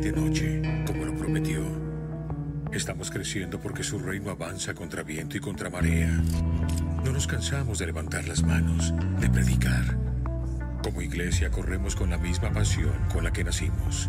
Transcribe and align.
de 0.00 0.12
noche, 0.12 0.62
como 0.86 1.04
lo 1.04 1.14
prometió. 1.14 1.62
Estamos 2.72 3.10
creciendo 3.10 3.60
porque 3.60 3.82
su 3.82 3.98
reino 3.98 4.30
avanza 4.30 4.74
contra 4.74 5.02
viento 5.02 5.36
y 5.36 5.40
contra 5.40 5.68
marea. 5.68 6.10
No 7.04 7.12
nos 7.12 7.26
cansamos 7.26 7.78
de 7.78 7.86
levantar 7.86 8.26
las 8.26 8.42
manos, 8.42 8.94
de 9.20 9.28
predicar. 9.28 9.98
Como 10.82 11.02
iglesia 11.02 11.50
corremos 11.50 11.94
con 11.96 12.10
la 12.10 12.18
misma 12.18 12.50
pasión 12.50 12.94
con 13.12 13.24
la 13.24 13.32
que 13.32 13.44
nacimos. 13.44 14.08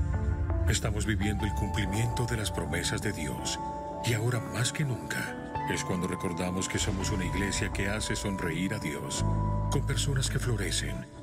Estamos 0.69 1.05
viviendo 1.05 1.45
el 1.45 1.51
cumplimiento 1.53 2.25
de 2.25 2.37
las 2.37 2.51
promesas 2.51 3.01
de 3.01 3.11
Dios 3.11 3.59
y 4.05 4.13
ahora 4.13 4.39
más 4.39 4.71
que 4.71 4.85
nunca 4.85 5.35
es 5.69 5.83
cuando 5.83 6.07
recordamos 6.07 6.69
que 6.69 6.79
somos 6.79 7.11
una 7.11 7.25
iglesia 7.25 7.71
que 7.73 7.89
hace 7.89 8.15
sonreír 8.15 8.73
a 8.73 8.79
Dios, 8.79 9.25
con 9.71 9.85
personas 9.85 10.29
que 10.29 10.39
florecen 10.39 11.20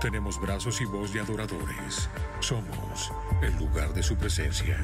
Tenemos 0.00 0.38
brazos 0.38 0.80
y 0.82 0.84
voz 0.84 1.12
de 1.12 1.20
adoradores. 1.20 2.08
Somos 2.40 3.12
el 3.42 3.56
lugar 3.56 3.94
de 3.94 4.02
su 4.02 4.14
presencia. 4.16 4.78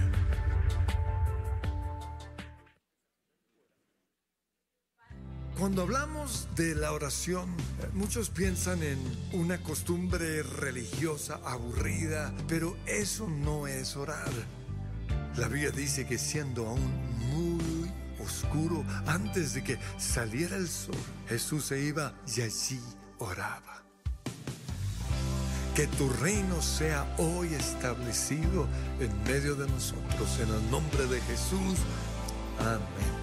Cuando 5.59 5.83
hablamos 5.83 6.49
de 6.57 6.75
la 6.75 6.93
oración, 6.93 7.51
eh, 7.51 7.89
muchos 7.93 8.31
piensan 8.31 8.83
en 8.83 8.99
una 9.33 9.59
costumbre 9.59 10.43
religiosa 10.43 11.41
aburrida, 11.45 12.33
pero 12.49 12.77
eso 12.87 13.29
no 13.29 13.67
es 13.67 13.97
orar. 13.97 14.33
La 15.37 15.47
Biblia 15.49 15.71
dice 15.71 16.07
que 16.07 16.19
siendo 16.19 16.67
aún 16.67 16.91
muy 17.31 17.93
oscuro, 18.19 18.83
antes 19.07 19.53
de 19.55 19.63
que 19.63 19.79
saliera 19.99 20.57
el 20.57 20.69
sol, 20.69 20.97
Jesús 21.29 21.67
se 21.67 21.81
iba 21.81 22.15
y 22.35 22.41
allí 22.41 22.81
oraba. 23.19 23.82
Que 25.75 25.87
tu 25.87 26.09
reino 26.09 26.61
sea 26.61 27.07
hoy 27.17 27.55
establecido 27.55 28.67
en 29.01 29.11
medio 29.25 29.55
de 29.55 29.67
nosotros, 29.69 30.39
en 30.39 30.49
el 30.53 30.71
nombre 30.71 31.07
de 31.07 31.21
Jesús. 31.23 31.79
Amén. 32.59 33.23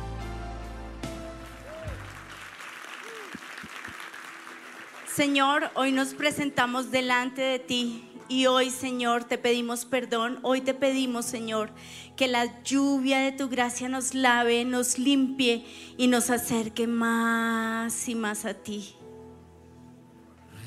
Señor, 5.13 5.69
hoy 5.75 5.91
nos 5.91 6.13
presentamos 6.13 6.91
delante 6.91 7.41
de 7.41 7.59
ti 7.59 8.09
y 8.29 8.45
hoy, 8.45 8.69
Señor, 8.69 9.23
te 9.23 9.37
pedimos 9.37 9.85
perdón. 9.85 10.39
Hoy 10.43 10.61
te 10.61 10.73
pedimos, 10.73 11.25
Señor, 11.25 11.71
que 12.15 12.27
la 12.27 12.61
lluvia 12.63 13.19
de 13.19 13.31
tu 13.31 13.49
gracia 13.49 13.89
nos 13.89 14.13
lave, 14.13 14.65
nos 14.65 14.99
limpie 14.99 15.65
y 15.97 16.07
nos 16.07 16.29
acerque 16.29 16.87
más 16.87 18.07
y 18.07 18.15
más 18.15 18.45
a 18.45 18.53
ti. 18.53 18.95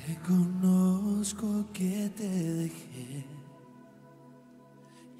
Reconozco 0.08 1.64
que 1.72 2.10
te 2.16 2.28
dejé 2.28 3.24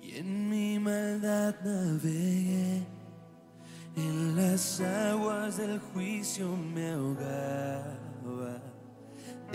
y 0.03 0.17
en 0.17 0.51
mi 0.51 0.79
maldad 0.79 1.55
navegué. 1.65 2.83
En 3.95 4.35
las 4.35 4.81
aguas 4.81 5.59
del 5.59 5.79
juicio 5.79 6.57
me 6.57 6.93
ahogaba, 6.93 8.63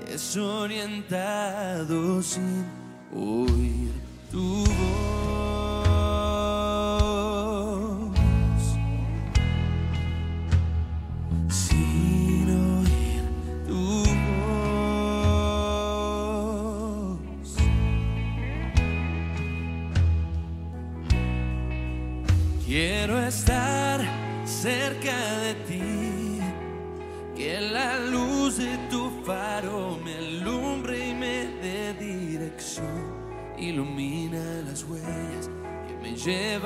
desorientado 0.06 2.22
sin 2.22 2.64
oír 3.12 3.92
tu 4.32 4.64
voz. 4.64 5.07
Que 36.28 36.60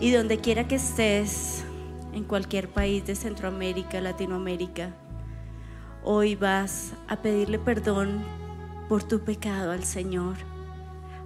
Y 0.00 0.12
donde 0.12 0.38
quiera 0.38 0.68
que 0.68 0.76
estés, 0.76 1.64
en 2.12 2.24
cualquier 2.24 2.68
país 2.68 3.04
de 3.06 3.14
Centroamérica, 3.14 4.00
Latinoamérica, 4.00 4.94
hoy 6.04 6.36
vas 6.36 6.92
a 7.08 7.16
pedirle 7.16 7.58
perdón 7.58 8.22
por 8.88 9.02
tu 9.02 9.20
pecado 9.20 9.72
al 9.72 9.84
Señor. 9.84 10.36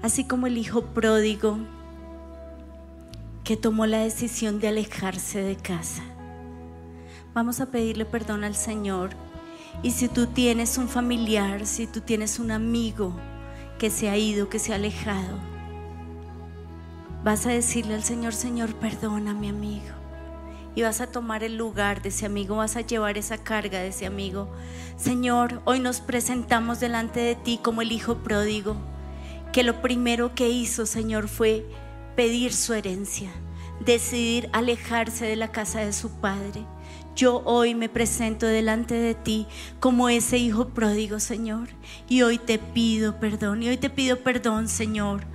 Así 0.02 0.24
como 0.24 0.46
el 0.46 0.58
hijo 0.58 0.82
pródigo 0.86 1.58
que 3.44 3.56
tomó 3.56 3.86
la 3.86 3.98
decisión 3.98 4.58
de 4.58 4.68
alejarse 4.68 5.42
de 5.42 5.56
casa. 5.56 6.02
Vamos 7.34 7.60
a 7.60 7.66
pedirle 7.66 8.04
perdón 8.04 8.44
al 8.44 8.54
Señor. 8.54 9.10
Y 9.82 9.92
si 9.92 10.08
tú 10.08 10.26
tienes 10.26 10.78
un 10.78 10.88
familiar, 10.88 11.66
si 11.66 11.86
tú 11.86 12.00
tienes 12.00 12.38
un 12.38 12.50
amigo 12.50 13.14
que 13.78 13.90
se 13.90 14.10
ha 14.10 14.16
ido, 14.16 14.48
que 14.48 14.58
se 14.58 14.72
ha 14.72 14.76
alejado, 14.76 15.38
vas 17.24 17.46
a 17.46 17.50
decirle 17.50 17.94
al 17.94 18.02
Señor, 18.02 18.34
Señor, 18.34 18.74
perdona 18.74 19.34
mi 19.34 19.48
amigo. 19.48 19.94
Y 20.74 20.82
vas 20.82 21.00
a 21.00 21.06
tomar 21.06 21.44
el 21.44 21.56
lugar 21.56 22.02
de 22.02 22.08
ese 22.08 22.24
amigo, 22.26 22.56
vas 22.56 22.76
a 22.76 22.80
llevar 22.80 23.18
esa 23.18 23.38
carga 23.38 23.80
de 23.80 23.88
ese 23.88 24.06
amigo. 24.06 24.50
Señor, 24.96 25.60
hoy 25.64 25.80
nos 25.80 26.00
presentamos 26.00 26.80
delante 26.80 27.20
de 27.20 27.34
ti 27.34 27.60
como 27.62 27.82
el 27.82 27.92
hijo 27.92 28.18
pródigo, 28.18 28.76
que 29.52 29.62
lo 29.62 29.82
primero 29.82 30.34
que 30.34 30.48
hizo, 30.48 30.86
Señor, 30.86 31.28
fue 31.28 31.66
pedir 32.16 32.54
su 32.54 32.72
herencia, 32.72 33.30
decidir 33.84 34.48
alejarse 34.52 35.26
de 35.26 35.36
la 35.36 35.52
casa 35.52 35.80
de 35.80 35.92
su 35.92 36.10
padre. 36.10 36.64
Yo 37.14 37.42
hoy 37.44 37.74
me 37.74 37.90
presento 37.90 38.46
delante 38.46 38.94
de 38.94 39.14
ti 39.14 39.46
como 39.80 40.08
ese 40.08 40.38
hijo 40.38 40.68
pródigo, 40.68 41.20
Señor. 41.20 41.68
Y 42.08 42.22
hoy 42.22 42.38
te 42.38 42.58
pido 42.58 43.20
perdón. 43.20 43.62
Y 43.62 43.68
hoy 43.68 43.76
te 43.76 43.90
pido 43.90 44.20
perdón, 44.20 44.66
Señor, 44.66 45.26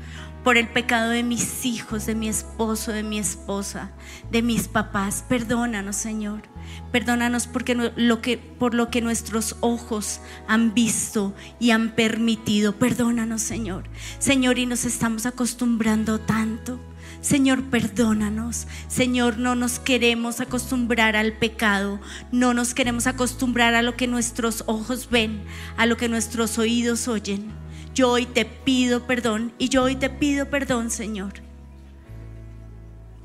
por 0.47 0.55
el 0.55 0.69
pecado 0.69 1.09
de 1.09 1.23
mis 1.23 1.65
hijos, 1.65 2.05
de 2.05 2.15
mi 2.15 2.29
esposo, 2.29 2.93
de 2.93 3.03
mi 3.03 3.19
esposa, 3.19 3.91
de 4.31 4.41
mis 4.41 4.69
papás. 4.69 5.25
Perdónanos, 5.27 5.97
Señor. 5.97 6.43
Perdónanos 6.89 7.47
porque 7.47 7.75
lo 7.75 8.21
que, 8.21 8.37
por 8.37 8.73
lo 8.73 8.89
que 8.89 9.01
nuestros 9.01 9.57
ojos 9.59 10.21
han 10.47 10.73
visto 10.73 11.35
y 11.59 11.71
han 11.71 11.95
permitido. 11.95 12.77
Perdónanos, 12.77 13.41
Señor. 13.41 13.89
Señor, 14.19 14.57
y 14.57 14.65
nos 14.65 14.85
estamos 14.85 15.25
acostumbrando 15.25 16.17
tanto. 16.17 16.79
Señor, 17.19 17.63
perdónanos. 17.65 18.67
Señor, 18.87 19.39
no 19.39 19.53
nos 19.53 19.79
queremos 19.79 20.39
acostumbrar 20.39 21.17
al 21.17 21.33
pecado. 21.33 21.99
No 22.31 22.53
nos 22.53 22.73
queremos 22.73 23.05
acostumbrar 23.05 23.75
a 23.75 23.81
lo 23.81 23.97
que 23.97 24.07
nuestros 24.07 24.63
ojos 24.67 25.09
ven, 25.09 25.43
a 25.75 25.85
lo 25.85 25.97
que 25.97 26.07
nuestros 26.07 26.57
oídos 26.57 27.09
oyen. 27.09 27.66
Yo 27.97 28.11
hoy 28.11 28.27
te 28.27 28.45
pido 28.45 29.07
perdón 29.07 29.53
y 29.57 29.69
yo 29.69 29.81
hoy 29.81 29.95
te 29.95 30.11
pido 30.11 30.51
perdón, 30.51 30.91
Señor, 30.91 31.33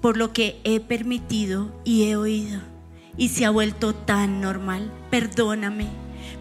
por 0.00 0.16
lo 0.16 0.32
que 0.32 0.62
he 0.64 0.80
permitido 0.80 1.78
y 1.84 2.04
he 2.04 2.16
oído 2.16 2.62
y 3.19 3.28
se 3.28 3.44
ha 3.44 3.50
vuelto 3.50 3.94
tan 3.94 4.40
normal. 4.40 4.90
Perdóname. 5.10 5.88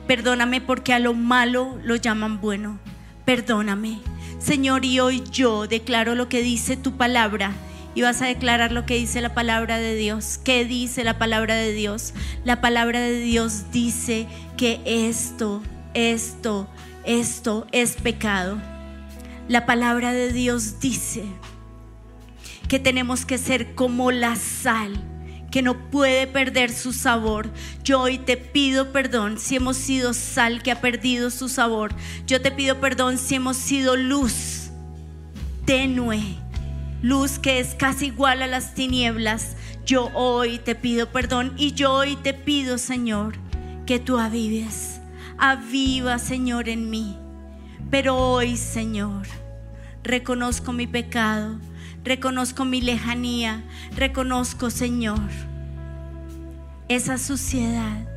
Perdóname 0.07 0.61
porque 0.61 0.93
a 0.93 0.99
lo 0.99 1.13
malo 1.13 1.77
lo 1.83 1.97
llaman 1.97 2.39
bueno. 2.39 2.79
Perdóname. 3.25 3.99
Señor, 4.39 4.85
y 4.85 5.01
hoy 5.01 5.23
yo 5.29 5.67
declaro 5.67 6.15
lo 6.15 6.29
que 6.29 6.41
dice 6.41 6.77
tu 6.77 6.95
palabra. 6.95 7.51
Y 7.95 8.01
vas 8.01 8.21
a 8.21 8.27
declarar 8.27 8.71
lo 8.71 8.85
que 8.85 8.95
dice 8.95 9.19
la 9.19 9.33
palabra 9.33 9.77
de 9.77 9.95
Dios. 9.95 10.39
¿Qué 10.41 10.63
dice 10.63 11.03
la 11.03 11.17
palabra 11.17 11.55
de 11.55 11.73
Dios? 11.73 12.13
La 12.45 12.61
palabra 12.61 13.01
de 13.01 13.19
Dios 13.19 13.73
dice 13.73 14.25
que 14.55 14.79
esto, 14.85 15.61
esto, 15.93 16.67
esto 17.05 17.67
es 17.71 17.95
pecado. 17.95 18.59
La 19.47 19.65
palabra 19.65 20.13
de 20.13 20.31
Dios 20.31 20.79
dice 20.79 21.23
que 22.67 22.79
tenemos 22.79 23.25
que 23.25 23.37
ser 23.37 23.75
como 23.75 24.11
la 24.11 24.35
sal 24.35 24.93
que 25.51 25.61
no 25.61 25.91
puede 25.91 26.25
perder 26.25 26.71
su 26.71 26.93
sabor. 26.93 27.49
Yo 27.83 27.99
hoy 27.99 28.17
te 28.17 28.37
pido 28.37 28.91
perdón 28.91 29.37
si 29.37 29.57
hemos 29.57 29.75
sido 29.75 30.13
sal 30.13 30.63
que 30.63 30.71
ha 30.71 30.79
perdido 30.81 31.29
su 31.29 31.49
sabor. 31.49 31.93
Yo 32.25 32.41
te 32.41 32.51
pido 32.51 32.79
perdón 32.79 33.17
si 33.17 33.35
hemos 33.35 33.57
sido 33.57 33.97
luz 33.97 34.71
tenue, 35.65 36.21
luz 37.01 37.37
que 37.37 37.59
es 37.59 37.75
casi 37.75 38.07
igual 38.07 38.41
a 38.41 38.47
las 38.47 38.73
tinieblas. 38.73 39.55
Yo 39.85 40.09
hoy 40.13 40.57
te 40.57 40.75
pido 40.75 41.11
perdón 41.11 41.53
y 41.57 41.73
yo 41.73 41.93
hoy 41.93 42.15
te 42.15 42.33
pido, 42.33 42.77
Señor, 42.77 43.35
que 43.85 43.99
tú 43.99 44.17
avives. 44.17 44.90
Aviva, 45.43 46.19
Señor, 46.19 46.69
en 46.69 46.91
mí. 46.91 47.17
Pero 47.89 48.15
hoy, 48.15 48.57
Señor, 48.57 49.25
reconozco 50.03 50.71
mi 50.71 50.85
pecado, 50.85 51.59
reconozco 52.03 52.63
mi 52.63 52.79
lejanía, 52.79 53.63
reconozco, 53.95 54.69
Señor, 54.69 55.31
esa 56.89 57.17
suciedad. 57.17 58.07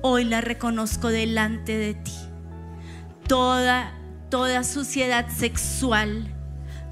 Hoy 0.00 0.22
la 0.22 0.40
reconozco 0.42 1.08
delante 1.08 1.76
de 1.76 1.94
ti. 1.94 2.14
Toda, 3.26 3.92
toda 4.30 4.62
suciedad 4.62 5.26
sexual, 5.30 6.32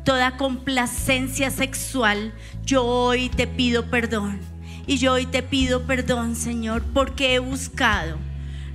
toda 0.05 0.37
complacencia 0.39 1.53
sexual, 1.53 2.35
yo 2.65 2.85
hoy 2.85 3.29
te 3.29 3.47
pido 3.47 3.89
perdón. 3.91 4.41
Y 4.89 4.99
yo 4.99 5.13
hoy 5.13 5.27
te 5.27 5.45
pido 5.45 5.87
perdón, 5.87 6.35
Señor, 6.35 6.83
porque 6.93 7.37
he 7.37 7.39
buscado 7.39 8.19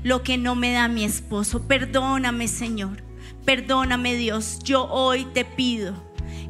lo 0.08 0.24
que 0.24 0.38
no 0.38 0.56
me 0.56 0.72
da 0.72 0.88
mi 0.88 1.04
esposo. 1.04 1.68
Perdóname, 1.68 2.48
Señor. 2.48 3.04
Perdóname, 3.44 4.16
Dios. 4.16 4.60
Yo 4.64 4.86
hoy 4.86 5.26
te 5.34 5.44
pido 5.44 5.94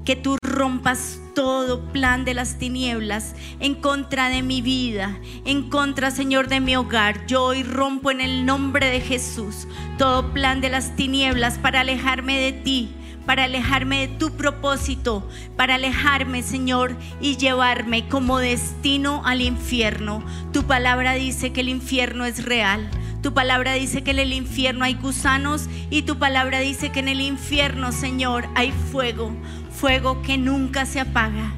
que 0.06 0.16
tú 0.16 0.38
rompas 0.44 1.20
todo 1.34 1.92
plan 1.92 2.24
de 2.24 2.36
las 2.36 2.60
tinieblas 2.60 3.36
en 3.60 3.74
contra 3.74 4.30
de 4.30 4.44
mi 4.44 4.62
vida, 4.62 5.18
en 5.44 5.70
contra, 5.70 6.12
Señor, 6.12 6.50
de 6.50 6.60
mi 6.60 6.76
hogar. 6.76 7.26
Yo 7.26 7.44
hoy 7.46 7.64
rompo 7.64 8.12
en 8.12 8.22
el 8.22 8.46
nombre 8.46 8.92
de 8.92 9.02
Jesús 9.02 9.68
todo 9.98 10.32
plan 10.34 10.62
de 10.62 10.70
las 10.70 10.96
tinieblas 10.96 11.58
para 11.58 11.82
alejarme 11.82 12.40
de 12.40 12.52
ti, 12.54 12.92
para 13.26 13.46
alejarme 13.46 14.08
de 14.08 14.18
tu 14.18 14.32
propósito, 14.32 15.28
para 15.56 15.76
alejarme, 15.76 16.44
Señor, 16.44 16.96
y 17.20 17.38
llevarme 17.38 18.08
como 18.08 18.38
destino 18.38 19.24
al 19.26 19.42
infierno. 19.42 20.24
Tu 20.54 20.64
palabra 20.64 21.14
dice 21.14 21.52
que 21.54 21.62
el 21.62 21.70
infierno 21.70 22.26
es 22.26 22.46
real. 22.46 22.88
Tu 23.28 23.34
palabra 23.34 23.74
dice 23.74 24.04
que 24.04 24.12
en 24.12 24.20
el 24.20 24.32
infierno 24.32 24.86
hay 24.86 24.94
gusanos 24.94 25.68
y 25.90 26.04
tu 26.04 26.18
palabra 26.18 26.62
dice 26.62 26.94
que 26.94 27.02
en 27.02 27.10
el 27.10 27.20
infierno, 27.20 27.92
Señor, 27.92 28.48
hay 28.56 28.72
fuego, 28.72 29.36
fuego 29.70 30.22
que 30.22 30.38
nunca 30.38 30.86
se 30.86 31.02
apaga. 31.02 31.54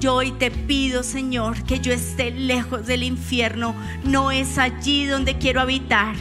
Yo 0.00 0.16
hoy 0.16 0.32
te 0.32 0.50
pido, 0.50 1.02
Señor, 1.02 1.64
que 1.64 1.80
yo 1.80 1.94
esté 1.94 2.30
lejos 2.30 2.84
del 2.84 3.04
infierno. 3.04 3.74
No 4.04 4.30
es 4.30 4.58
allí 4.58 5.06
donde 5.06 5.38
quiero 5.38 5.62
habitar. 5.62 6.14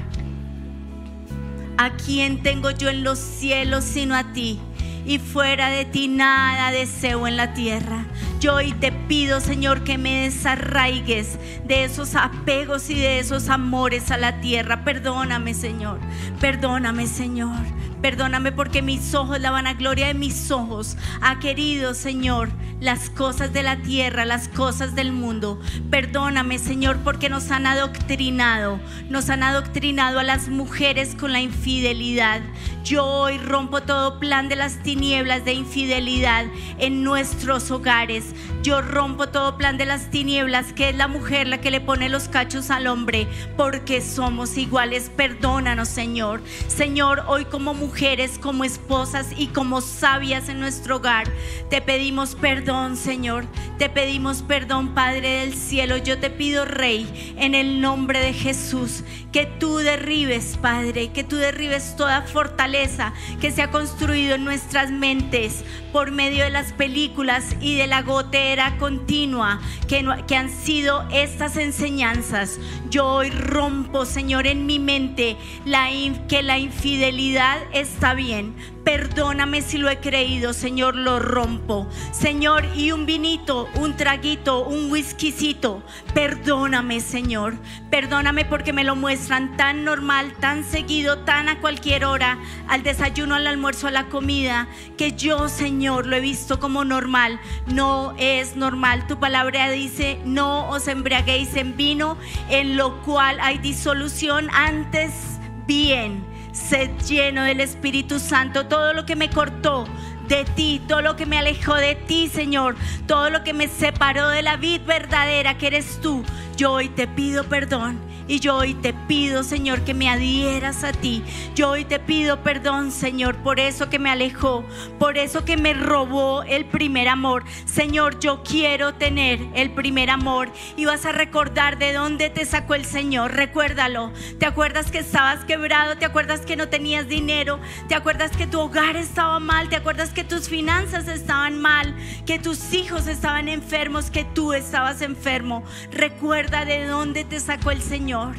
¿A 1.76 1.90
quién 1.90 2.44
tengo 2.44 2.72
yo 2.72 2.88
en 2.88 3.04
los 3.04 3.20
cielos 3.20 3.84
sino 3.84 4.16
a 4.16 4.32
ti? 4.32 4.58
Y 5.06 5.20
fuera 5.20 5.70
de 5.70 5.86
ti 5.86 6.08
nada 6.08 6.72
deseo 6.72 7.28
en 7.28 7.38
la 7.38 7.54
tierra. 7.54 8.06
Yo 8.40 8.56
hoy 8.56 8.74
te 8.74 8.92
pido, 8.92 9.40
Señor, 9.40 9.84
que 9.84 9.98
me 9.98 10.24
desarraigues 10.24 11.38
de 11.66 11.84
esos 11.84 12.16
apegos 12.16 12.90
y 12.90 12.96
de 12.96 13.20
esos 13.20 13.50
amores 13.50 14.12
a 14.12 14.18
la 14.18 14.40
tierra. 14.42 14.84
Perdóname, 14.84 15.54
Señor. 15.54 16.00
Perdóname, 16.40 17.08
Señor. 17.08 17.58
Perdóname 18.04 18.52
porque 18.52 18.82
mis 18.82 19.16
ojos, 19.16 19.40
la 19.40 19.50
vanagloria 19.50 20.08
de 20.08 20.14
mis 20.14 20.52
ojos, 20.52 20.98
ha 21.22 21.40
querido, 21.40 21.94
Señor, 21.94 22.50
las 22.82 23.10
cosas 23.10 23.54
de 23.54 23.64
la 23.64 23.78
tierra, 23.78 24.26
las 24.26 24.50
cosas 24.50 24.94
del 24.94 25.14
mundo. 25.14 25.58
Perdóname, 25.90 26.60
Señor, 26.60 26.98
porque 26.98 27.30
nos 27.30 27.50
han 27.50 27.66
adoctrinado. 27.66 28.78
Nos 29.10 29.30
han 29.30 29.42
adoctrinado 29.42 30.20
a 30.20 30.24
las 30.24 30.50
mujeres 30.50 31.16
con 31.16 31.32
la 31.32 31.40
infidelidad. 31.40 32.42
Yo 32.84 33.06
hoy 33.06 33.38
rompo 33.38 33.84
todo 33.84 34.20
plan 34.20 34.50
de 34.50 34.58
las 34.58 34.84
tinieblas 34.84 35.46
de 35.46 35.54
infidelidad 35.54 36.46
en 36.80 37.06
nuestros 37.06 37.72
hogares. 37.72 38.36
Yo 38.64 38.82
rompo 38.82 39.30
todo 39.30 39.58
plan 39.58 39.78
de 39.78 39.86
las 39.86 40.12
tinieblas, 40.12 40.74
que 40.74 40.90
es 40.90 40.96
la 40.98 41.08
mujer 41.08 41.48
la 41.48 41.62
que 41.62 41.72
le 41.72 41.80
pone 41.80 42.10
los 42.10 42.28
cachos 42.28 42.70
al 42.70 42.88
hombre, 42.88 43.30
porque 43.56 44.02
somos 44.02 44.58
iguales. 44.58 45.10
Perdónanos, 45.16 45.88
Señor. 45.88 46.42
Señor, 46.68 47.24
hoy 47.28 47.46
como 47.46 47.74
mujeres, 47.94 48.40
como 48.40 48.64
esposas 48.64 49.28
y 49.38 49.48
como 49.50 49.80
sabias 49.80 50.50
en 50.50 50.60
nuestro 50.60 50.96
hogar, 50.96 51.28
te 51.70 51.80
pedimos 51.80 52.34
perdón, 52.34 52.98
Señor. 52.98 53.46
Te 53.78 53.88
pedimos 53.88 54.42
perdón, 54.42 54.96
Padre 54.96 55.42
del 55.42 55.54
cielo. 55.54 55.98
Yo 55.98 56.18
te 56.18 56.32
pido, 56.32 56.66
Rey, 56.66 57.36
en 57.38 57.54
el 57.54 57.82
nombre 57.82 58.20
de 58.20 58.34
Jesús, 58.34 59.04
que 59.32 59.46
tú 59.46 59.78
derribes, 59.78 60.58
Padre, 60.60 61.12
que 61.12 61.24
tú 61.24 61.36
derribes 61.36 61.96
toda 61.96 62.24
fortaleza 62.24 63.14
que 63.40 63.52
se 63.52 63.62
ha 63.62 63.70
construido 63.70 64.36
en 64.36 64.44
nuestras 64.44 64.90
mentes 64.90 65.64
por 65.92 66.10
medio 66.10 66.46
de 66.46 66.50
las 66.50 66.74
películas 66.74 67.56
y 67.62 67.76
de 67.76 67.86
la 67.86 68.02
gotera 68.02 68.78
continua 68.80 69.62
que, 69.88 70.04
que 70.28 70.36
han 70.36 70.50
sido 70.50 71.08
estas 71.12 71.58
enseñanzas. 71.58 72.60
Yo 72.90 73.06
hoy 73.06 73.30
rompo, 73.30 74.06
Señor, 74.06 74.48
en 74.48 74.66
mi 74.66 74.80
mente 74.80 75.38
la 75.66 75.90
que 76.28 76.42
la 76.42 76.58
infidelidad 76.58 77.60
es 77.74 77.83
está 77.84 78.14
bien. 78.14 78.56
Perdóname 78.84 79.62
si 79.62 79.78
lo 79.78 79.90
he 79.90 80.00
creído, 80.00 80.54
Señor, 80.54 80.96
lo 80.96 81.20
rompo. 81.20 81.88
Señor, 82.12 82.66
y 82.76 82.92
un 82.92 83.06
vinito, 83.06 83.70
un 83.76 83.96
traguito, 83.96 84.66
un 84.66 84.92
whiskycito. 84.92 85.84
Perdóname, 86.14 87.00
Señor. 87.00 87.56
Perdóname 87.90 88.46
porque 88.46 88.74
me 88.74 88.84
lo 88.84 88.96
muestran 88.96 89.56
tan 89.56 89.84
normal, 89.84 90.34
tan 90.40 90.64
seguido, 90.64 91.20
tan 91.20 91.48
a 91.48 91.60
cualquier 91.60 92.06
hora, 92.06 92.40
al 92.68 92.84
desayuno, 92.84 93.36
al 93.36 93.48
almuerzo, 93.48 93.88
a 93.88 93.92
la 93.92 94.10
comida, 94.10 94.68
que 94.98 95.14
yo, 95.14 95.48
Señor, 95.48 96.08
lo 96.08 96.16
he 96.16 96.22
visto 96.22 96.60
como 96.60 96.84
normal. 96.84 97.40
No 97.68 98.16
es 98.18 98.56
normal. 98.56 99.08
Tu 99.08 99.20
palabra 99.20 99.70
dice, 99.70 100.20
no 100.26 100.70
os 100.70 100.88
embriaguéis 100.88 101.56
en 101.56 101.78
vino, 101.78 102.18
en 102.50 102.78
lo 102.78 103.02
cual 103.04 103.38
hay 103.42 103.60
disolución 103.60 104.50
antes 104.52 105.40
bien. 105.68 106.33
Sed 106.68 106.90
lleno 107.08 107.44
del 107.44 107.60
Espíritu 107.60 108.20
Santo. 108.20 108.68
Todo 108.68 108.94
lo 108.94 109.06
que 109.06 109.16
me 109.16 109.30
cortó 109.30 109.86
de 110.28 110.46
ti, 110.56 110.82
todo 110.88 111.02
lo 111.02 111.16
que 111.16 111.26
me 111.26 111.38
alejó 111.38 111.76
de 111.76 111.96
ti, 111.96 112.30
Señor, 112.30 112.76
todo 113.08 113.30
lo 113.30 113.44
que 113.44 113.54
me 113.54 113.68
separó 113.68 114.30
de 114.30 114.42
la 114.42 114.58
vida 114.58 114.84
verdadera 114.86 115.58
que 115.58 115.68
eres 115.68 116.00
tú, 116.02 116.24
yo 116.56 116.72
hoy 116.72 116.90
te 116.90 117.08
pido 117.08 117.44
perdón. 117.46 118.14
Y 118.28 118.40
yo 118.40 118.56
hoy 118.56 118.74
te 118.74 118.94
pido, 118.94 119.44
Señor, 119.44 119.82
que 119.82 119.94
me 119.94 120.10
adhieras 120.10 120.84
a 120.84 120.94
ti. 120.94 121.24
Yo 121.56 121.72
hoy 121.72 121.84
te 121.84 122.00
pido 122.00 122.42
perdón, 122.42 122.92
Señor, 122.92 123.36
por 123.38 123.60
eso 123.60 123.90
que 123.90 124.00
me 124.00 124.10
alejó, 124.10 124.64
por 124.98 125.18
eso 125.18 125.44
que 125.44 125.58
me 125.58 125.74
robó 125.74 126.44
el 126.44 126.66
primer 126.66 127.10
amor. 127.10 127.44
Señor, 127.66 128.20
yo 128.20 128.42
quiero 128.44 128.94
tener 128.94 129.40
el 129.56 129.72
primer 129.72 130.10
amor. 130.10 130.50
Y 130.78 130.86
vas 130.86 131.06
a 131.06 131.12
recordar 131.12 131.78
de 131.78 131.92
dónde 131.92 132.30
te 132.30 132.46
sacó 132.46 132.76
el 132.76 132.86
Señor. 132.86 133.34
Recuérdalo. 133.34 134.14
¿Te 134.40 134.46
acuerdas 134.46 134.90
que 134.90 135.00
estabas 135.00 135.44
quebrado? 135.44 135.98
¿Te 135.98 136.06
acuerdas 136.06 136.42
que 136.42 136.56
no 136.56 136.70
tenías 136.70 137.10
dinero? 137.10 137.60
¿Te 137.90 137.96
acuerdas 137.96 138.32
que 138.38 138.48
tu 138.48 138.62
hogar 138.62 138.96
estaba 138.96 139.40
mal? 139.40 139.68
¿Te 139.68 139.76
acuerdas 139.76 140.12
que 140.14 140.24
tus 140.24 140.50
finanzas 140.50 141.08
estaban 141.08 141.60
mal? 141.60 141.96
Que 142.26 142.40
tus 142.40 142.74
hijos 142.74 143.08
estaban 143.08 143.48
enfermos? 143.48 144.10
Que 144.10 144.24
tú 144.24 144.54
estabas 144.54 145.02
enfermo. 145.02 145.64
Recuerda 145.92 146.66
de 146.66 146.86
dónde 146.86 147.24
te 147.24 147.40
sacó 147.40 147.72
el 147.72 147.82
Señor. 147.82 148.36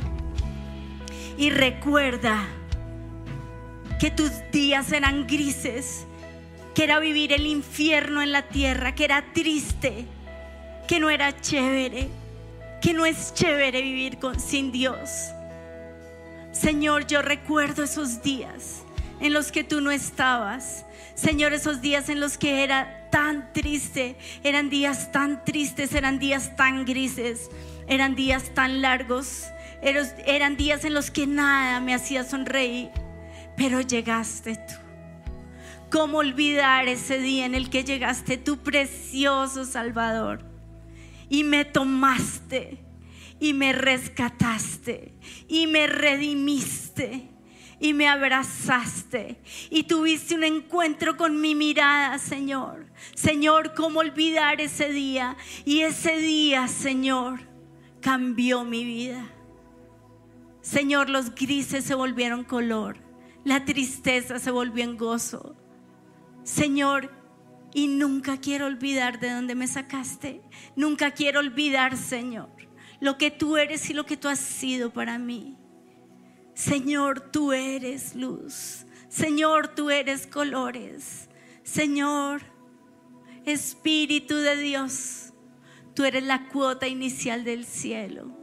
Y 1.37 1.51
recuerda 1.51 2.47
que 3.99 4.11
tus 4.11 4.31
días 4.53 4.93
eran 4.93 5.27
grises, 5.27 6.07
que 6.75 6.85
era 6.85 6.99
vivir 6.99 7.33
el 7.33 7.47
infierno 7.47 8.23
en 8.23 8.33
la 8.33 8.43
tierra, 8.43 8.95
que 8.95 9.05
era 9.05 9.33
triste, 9.33 10.07
que 10.87 11.01
no 11.01 11.11
era 11.11 11.41
chévere, 11.41 12.09
que 12.81 12.93
no 12.93 13.07
es 13.07 13.33
chévere 13.35 13.83
vivir 13.83 14.19
con, 14.19 14.39
sin 14.39 14.73
Dios. 14.73 15.11
Señor, 16.53 17.07
yo 17.07 17.23
recuerdo 17.23 17.83
esos 17.83 18.23
días 18.23 18.83
en 19.21 19.33
los 19.33 19.51
que 19.51 19.65
tú 19.65 19.81
no 19.81 19.91
estabas. 19.91 20.85
Señor, 21.15 21.53
esos 21.53 21.81
días 21.81 22.09
en 22.09 22.21
los 22.21 22.39
que 22.39 22.65
era 22.65 23.09
tan 23.11 23.53
triste, 23.53 24.17
eran 24.43 24.69
días 24.69 25.13
tan 25.13 25.45
tristes, 25.45 25.95
eran 25.95 26.19
días 26.19 26.57
tan 26.57 26.85
grises, 26.85 27.51
eran 27.87 28.17
días 28.17 28.53
tan 28.55 28.83
largos, 28.83 29.45
eran, 29.81 30.57
días 30.57 30.85
en 30.85 30.95
los 30.95 31.11
que 31.11 31.27
nada 31.27 31.79
me 31.81 31.95
hacía 31.95 32.25
sonreír, 32.25 32.91
pero 33.57 33.81
llegaste 33.81 34.57
tú. 34.57 34.75
¿Cómo 35.91 36.19
olvidar 36.19 36.89
ese 36.89 37.19
día 37.19 37.47
en 37.47 37.55
el 37.55 37.71
que 37.71 37.85
llegaste 37.85 38.37
tú, 38.37 38.59
precioso 38.59 39.65
Salvador? 39.65 40.45
Y 41.29 41.45
me 41.45 41.65
tomaste 41.65 42.79
y 43.39 43.53
me 43.53 43.73
rescataste 43.73 45.15
y 45.47 45.67
me 45.69 45.87
redimiste 45.87 47.34
y 47.85 47.93
me 47.93 48.09
abrazaste 48.09 49.37
y 49.69 49.83
tuviste 49.83 50.35
un 50.35 50.43
encuentro 50.43 51.19
con 51.19 51.39
mi 51.39 51.55
mirada, 51.55 52.19
Señor. 52.19 52.87
Señor, 53.15 53.75
¿cómo 53.75 54.01
olvidar 54.01 54.63
ese 54.63 54.89
día? 54.89 55.37
Y 55.67 55.81
ese 55.81 56.17
día, 56.17 56.67
Señor, 56.67 57.41
cambió 58.01 58.65
mi 58.65 58.87
vida. 58.87 59.31
Señor, 60.63 61.11
los 61.11 61.35
grises 61.35 61.85
se 61.85 61.95
volvieron 61.95 62.43
color, 62.45 62.97
la 63.45 63.67
tristeza 63.67 64.39
se 64.39 64.51
volvió 64.51 64.83
en 64.83 64.97
gozo. 64.97 65.55
Señor, 66.43 67.11
y 67.75 67.89
nunca 67.89 68.39
quiero 68.39 68.65
olvidar 68.65 69.21
de 69.21 69.29
dónde 69.29 69.55
me 69.55 69.67
sacaste. 69.67 70.41
Nunca 70.75 71.11
quiero 71.11 71.41
olvidar, 71.41 71.99
Señor, 71.99 72.49
lo 73.01 73.19
que 73.19 73.31
tú 73.31 73.59
eres 73.59 73.91
y 73.91 73.93
lo 73.93 74.07
que 74.07 74.17
tú 74.17 74.29
has 74.29 74.39
sido 74.39 74.91
para 74.91 75.19
mí. 75.19 75.59
Señor, 76.55 77.21
tú 77.21 77.53
eres 77.53 78.15
luz. 78.15 78.87
Señor, 79.09 79.69
tú 79.69 79.91
eres 79.91 80.27
colores. 80.27 81.29
Señor, 81.63 82.43
Espíritu 83.45 84.37
de 84.37 84.57
Dios, 84.57 85.33
tú 85.95 86.05
eres 86.05 86.23
la 86.23 86.49
cuota 86.49 86.89
inicial 86.89 87.45
del 87.45 87.67
cielo. 87.67 88.37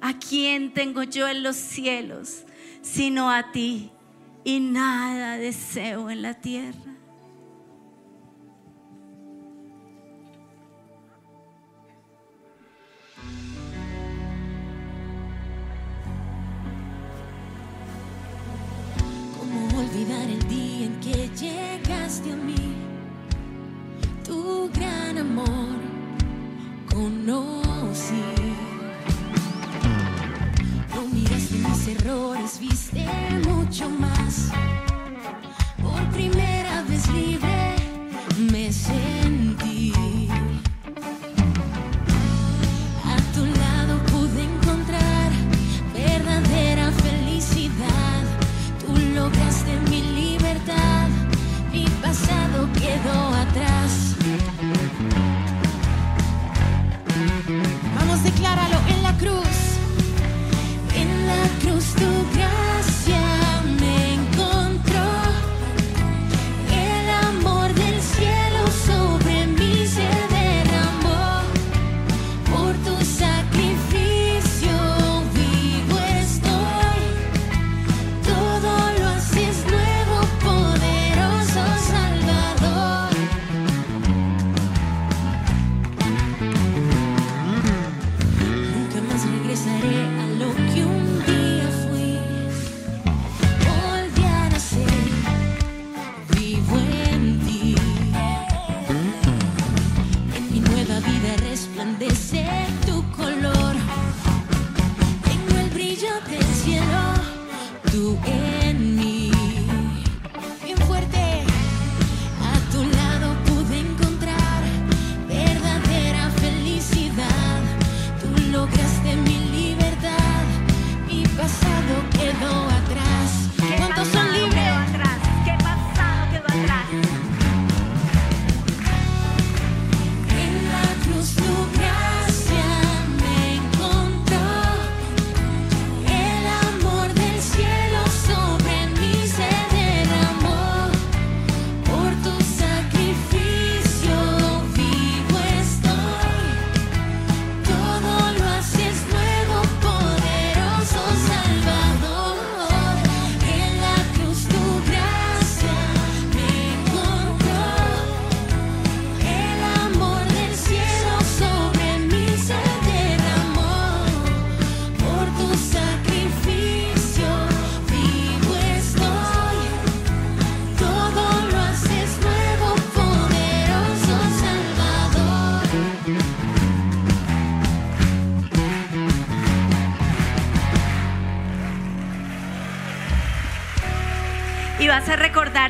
¿A 0.00 0.18
quién 0.18 0.72
tengo 0.72 1.02
yo 1.02 1.26
en 1.28 1.42
los 1.42 1.56
cielos 1.56 2.44
sino 2.82 3.30
a 3.30 3.50
ti? 3.52 3.90
Y 4.44 4.60
nada 4.60 5.38
deseo 5.38 6.10
en 6.10 6.20
la 6.20 6.34
tierra. 6.34 6.94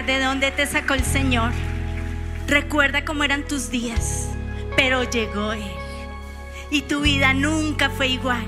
De 0.03 0.19
dónde 0.21 0.51
te 0.51 0.67
sacó 0.67 0.95
el 0.95 1.05
Señor. 1.05 1.53
Recuerda 2.49 3.05
cómo 3.05 3.23
eran 3.23 3.47
tus 3.47 3.71
días, 3.71 4.29
pero 4.77 5.09
llegó 5.09 5.53
Él. 5.53 5.63
Y 6.71 6.83
tu 6.83 7.01
vida 7.01 7.33
nunca 7.33 7.89
fue 7.91 8.09
igual. 8.09 8.45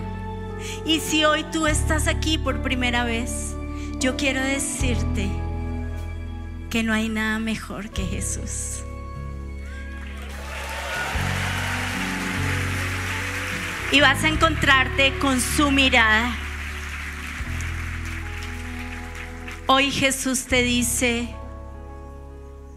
Y 0.84 0.98
si 0.98 1.24
hoy 1.24 1.44
tú 1.52 1.68
estás 1.68 2.08
aquí 2.08 2.36
por 2.36 2.62
primera 2.62 3.04
vez, 3.04 3.54
yo 4.00 4.16
quiero 4.16 4.40
decirte 4.40 5.30
que 6.68 6.82
no 6.82 6.92
hay 6.92 7.08
nada 7.08 7.38
mejor 7.38 7.90
que 7.90 8.04
Jesús. 8.04 8.82
Y 13.92 14.00
vas 14.00 14.24
a 14.24 14.28
encontrarte 14.28 15.16
con 15.20 15.40
su 15.40 15.70
mirada. 15.70 16.36
Hoy 19.68 19.90
Jesús 19.90 20.46
te 20.46 20.62
dice, 20.62 21.28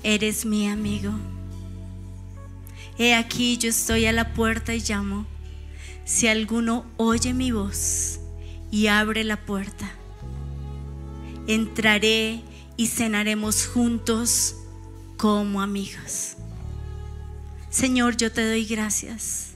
eres 0.04 0.46
mi 0.46 0.68
amigo. 0.68 1.12
He 2.98 3.16
aquí 3.16 3.58
yo 3.58 3.70
estoy 3.70 4.06
a 4.06 4.12
la 4.12 4.34
puerta 4.34 4.74
y 4.74 4.82
llamo. 4.82 5.26
Si 6.06 6.28
alguno 6.28 6.86
oye 6.98 7.34
mi 7.34 7.52
voz 7.52 8.20
y 8.72 8.88
abre 8.88 9.24
la 9.24 9.38
puerta, 9.46 9.92
entraré 11.48 12.42
y 12.78 12.88
cenaremos 12.88 13.68
juntos 13.68 14.56
como 15.18 15.62
amigos. 15.62 16.36
Señor, 17.70 18.18
yo 18.18 18.32
te 18.32 18.48
doy 18.48 18.66
gracias 18.66 19.50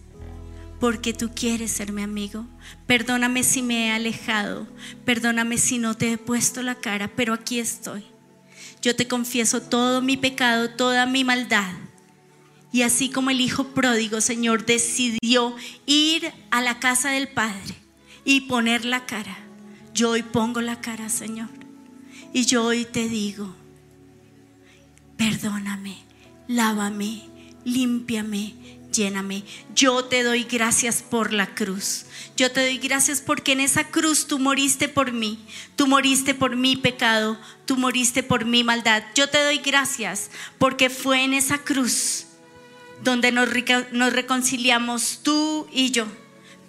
porque 0.79 1.13
tú 1.13 1.31
quieres 1.33 1.71
ser 1.71 1.91
mi 1.91 2.03
amigo. 2.03 2.45
Perdóname 2.87 3.43
si 3.43 3.61
me 3.61 3.87
he 3.87 3.91
alejado, 3.91 4.67
perdóname 5.05 5.57
si 5.57 5.79
no 5.79 5.95
te 5.95 6.11
he 6.11 6.17
puesto 6.17 6.61
la 6.61 6.75
cara, 6.75 7.09
pero 7.15 7.33
aquí 7.33 7.59
estoy. 7.59 8.12
Yo 8.83 8.97
te 8.97 9.07
confieso 9.07 9.61
todo 9.61 10.01
mi 10.01 10.17
pecado, 10.17 10.69
toda 10.71 11.05
mi 11.05 11.23
maldad. 11.23 11.71
Y 12.73 12.81
así 12.81 13.09
como 13.09 13.29
el 13.29 13.39
hijo 13.39 13.69
pródigo, 13.69 14.19
Señor, 14.19 14.65
decidió 14.65 15.55
ir 15.85 16.33
a 16.51 16.61
la 16.61 16.79
casa 16.79 17.11
del 17.11 17.29
Padre 17.29 17.75
y 18.25 18.41
poner 18.41 18.83
la 18.83 19.05
cara, 19.05 19.37
yo 19.93 20.09
hoy 20.09 20.21
pongo 20.21 20.59
la 20.59 20.81
cara, 20.81 21.07
Señor. 21.07 21.47
Y 22.33 22.45
yo 22.45 22.65
hoy 22.65 22.83
te 22.83 23.07
digo, 23.07 23.55
perdóname, 25.15 26.03
lávame, 26.49 27.21
límpiame, 27.63 28.53
lléname. 28.93 29.43
Yo 29.75 30.05
te 30.05 30.23
doy 30.23 30.43
gracias 30.43 31.01
por 31.01 31.33
la 31.33 31.53
cruz. 31.53 32.05
Yo 32.37 32.51
te 32.51 32.61
doy 32.61 32.77
gracias 32.77 33.21
porque 33.21 33.51
en 33.51 33.59
esa 33.59 33.89
cruz 33.89 34.27
tú 34.27 34.39
moriste 34.39 34.87
por 34.87 35.11
mí. 35.11 35.45
Tú 35.75 35.87
moriste 35.87 36.33
por 36.33 36.55
mi 36.55 36.77
pecado. 36.77 37.37
Tú 37.65 37.75
moriste 37.75 38.23
por 38.23 38.45
mi 38.45 38.63
maldad. 38.63 39.03
Yo 39.15 39.29
te 39.29 39.43
doy 39.43 39.57
gracias 39.57 40.31
porque 40.57 40.89
fue 40.89 41.23
en 41.23 41.33
esa 41.33 41.57
cruz 41.57 42.27
donde 43.03 43.31
nos, 43.31 43.49
nos 43.91 44.13
reconciliamos 44.13 45.19
tú 45.23 45.67
y 45.71 45.91
yo. 45.91 46.07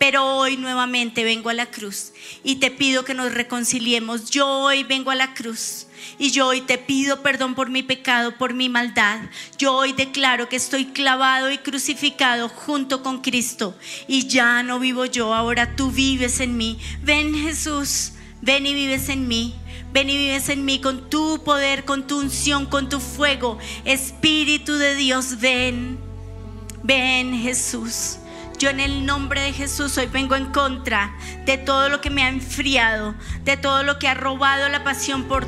Pero 0.07 0.37
hoy 0.37 0.59
nuevamente 0.59 1.25
vengo 1.25 1.49
a 1.49 1.55
la 1.55 1.71
cruz 1.71 2.13
y 2.43 2.57
te 2.57 2.71
pido 2.71 3.07
que 3.07 3.15
nos 3.15 3.33
reconciliemos. 3.33 4.29
Yo 4.29 4.47
hoy 4.47 4.85
vengo 4.85 5.11
a 5.11 5.15
la 5.15 5.33
cruz 5.33 5.87
y 6.19 6.31
yo 6.31 6.49
hoy 6.49 6.61
te 6.61 6.77
pido 6.77 7.23
perdón 7.23 7.55
por 7.55 7.71
mi 7.71 7.83
pecado, 7.83 8.37
por 8.37 8.53
mi 8.53 8.69
maldad. 8.69 9.21
Yo 9.57 9.75
hoy 9.75 9.95
declaro 9.95 10.51
que 10.51 10.57
estoy 10.57 10.85
clavado 10.85 11.51
y 11.51 11.57
crucificado 11.57 12.51
junto 12.51 13.03
con 13.03 13.23
Cristo 13.23 13.79
y 14.07 14.27
ya 14.27 14.63
no 14.63 14.79
vivo 14.79 15.07
yo, 15.07 15.33
ahora 15.33 15.75
tú 15.75 15.91
vives 15.91 16.41
en 16.41 16.59
mí. 16.59 16.79
Ven 17.03 17.35
Jesús, 17.35 18.13
ven 18.43 18.67
y 18.67 18.75
vives 18.75 19.09
en 19.09 19.27
mí. 19.27 19.55
Ven 19.95 20.11
y 20.11 20.19
vives 20.19 20.51
en 20.51 20.67
mí 20.67 20.83
con 20.83 21.09
tu 21.09 21.43
poder, 21.45 21.87
con 21.87 22.07
tu 22.07 22.19
unción, 22.19 22.67
con 22.67 22.91
tu 22.91 23.01
fuego. 23.01 23.57
Espíritu 23.87 24.75
de 24.75 24.97
Dios, 24.97 25.41
ven. 25.41 25.99
Ven 26.83 27.41
Jesús. 27.41 28.19
Yo 28.65 28.71
en 28.71 28.81
el 28.81 29.05
nombre 29.05 29.43
de 29.43 29.53
Jesús 29.53 29.99
hoy 29.99 30.07
vengo 30.07 30.37
en 30.37 30.47
contra 30.47 31.15
de 31.45 31.59
todo 31.59 31.91
lo 31.91 32.01
que 32.01 32.09
me 32.09 32.23
ha 32.23 32.31
enfriado, 32.31 33.15
de 33.45 33.59
todo 33.59 33.83
lo 33.83 33.99
que 33.99 34.09
ha 34.09 34.15
robado 34.15 34.71
la 34.71 34.83
pasión 34.83 35.25
por, 35.25 35.45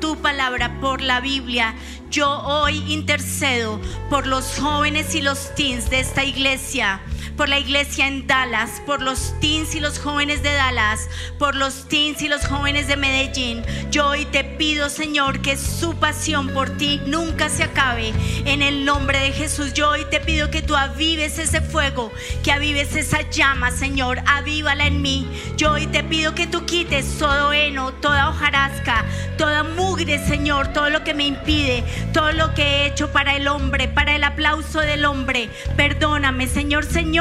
tu 0.00 0.20
palabra, 0.20 0.78
por 0.78 1.00
la 1.00 1.22
Biblia. 1.22 1.74
Yo 2.10 2.30
hoy 2.42 2.84
intercedo 2.92 3.80
por 4.10 4.26
los 4.26 4.58
jóvenes 4.58 5.14
y 5.14 5.22
los 5.22 5.54
teens 5.54 5.88
de 5.88 6.00
esta 6.00 6.24
iglesia, 6.24 7.00
por 7.36 7.48
la 7.48 7.58
iglesia 7.58 8.06
en 8.06 8.26
Dallas, 8.26 8.82
por 8.86 9.02
los 9.02 9.34
teens 9.40 9.74
y 9.74 9.80
los 9.80 9.98
jóvenes 9.98 10.42
de 10.42 10.52
Dallas, 10.52 11.08
por 11.38 11.54
los 11.54 11.88
teens 11.88 12.22
y 12.22 12.28
los 12.28 12.46
jóvenes 12.46 12.88
de 12.88 12.96
Medellín. 12.96 13.62
Yo 13.90 14.08
hoy 14.08 14.24
te 14.26 14.44
pido, 14.44 14.88
Señor, 14.88 15.40
que 15.40 15.56
su 15.56 15.94
pasión 15.96 16.48
por 16.48 16.70
ti 16.70 17.00
nunca 17.06 17.48
se 17.48 17.64
acabe. 17.64 18.12
En 18.44 18.62
el 18.62 18.84
nombre 18.84 19.18
de 19.18 19.32
Jesús, 19.32 19.74
yo 19.74 19.90
hoy 19.90 20.04
te 20.10 20.20
pido 20.20 20.50
que 20.50 20.62
tú 20.62 20.76
avives 20.76 21.38
ese 21.38 21.60
fuego, 21.60 22.12
que 22.42 22.52
avives 22.52 22.96
esa 22.96 23.28
llama, 23.30 23.70
Señor, 23.70 24.20
avívala 24.26 24.86
en 24.86 25.02
mí. 25.02 25.28
Yo 25.56 25.72
hoy 25.72 25.86
te 25.86 26.04
pido 26.04 26.34
que 26.34 26.46
tú 26.46 26.64
quites 26.66 27.18
todo 27.18 27.52
heno, 27.52 27.92
toda 27.94 28.30
hojarasca, 28.30 29.04
toda 29.36 29.64
mugre, 29.64 30.24
Señor, 30.26 30.68
todo 30.72 30.90
lo 30.90 31.04
que 31.04 31.14
me 31.14 31.26
impide, 31.26 31.84
todo 32.12 32.32
lo 32.32 32.54
que 32.54 32.62
he 32.62 32.86
hecho 32.86 33.12
para 33.12 33.36
el 33.36 33.48
hombre, 33.48 33.88
para 33.88 34.14
el 34.14 34.24
aplauso 34.24 34.80
del 34.80 35.04
hombre. 35.04 35.50
Perdóname, 35.76 36.46
Señor, 36.46 36.84
Señor. 36.84 37.17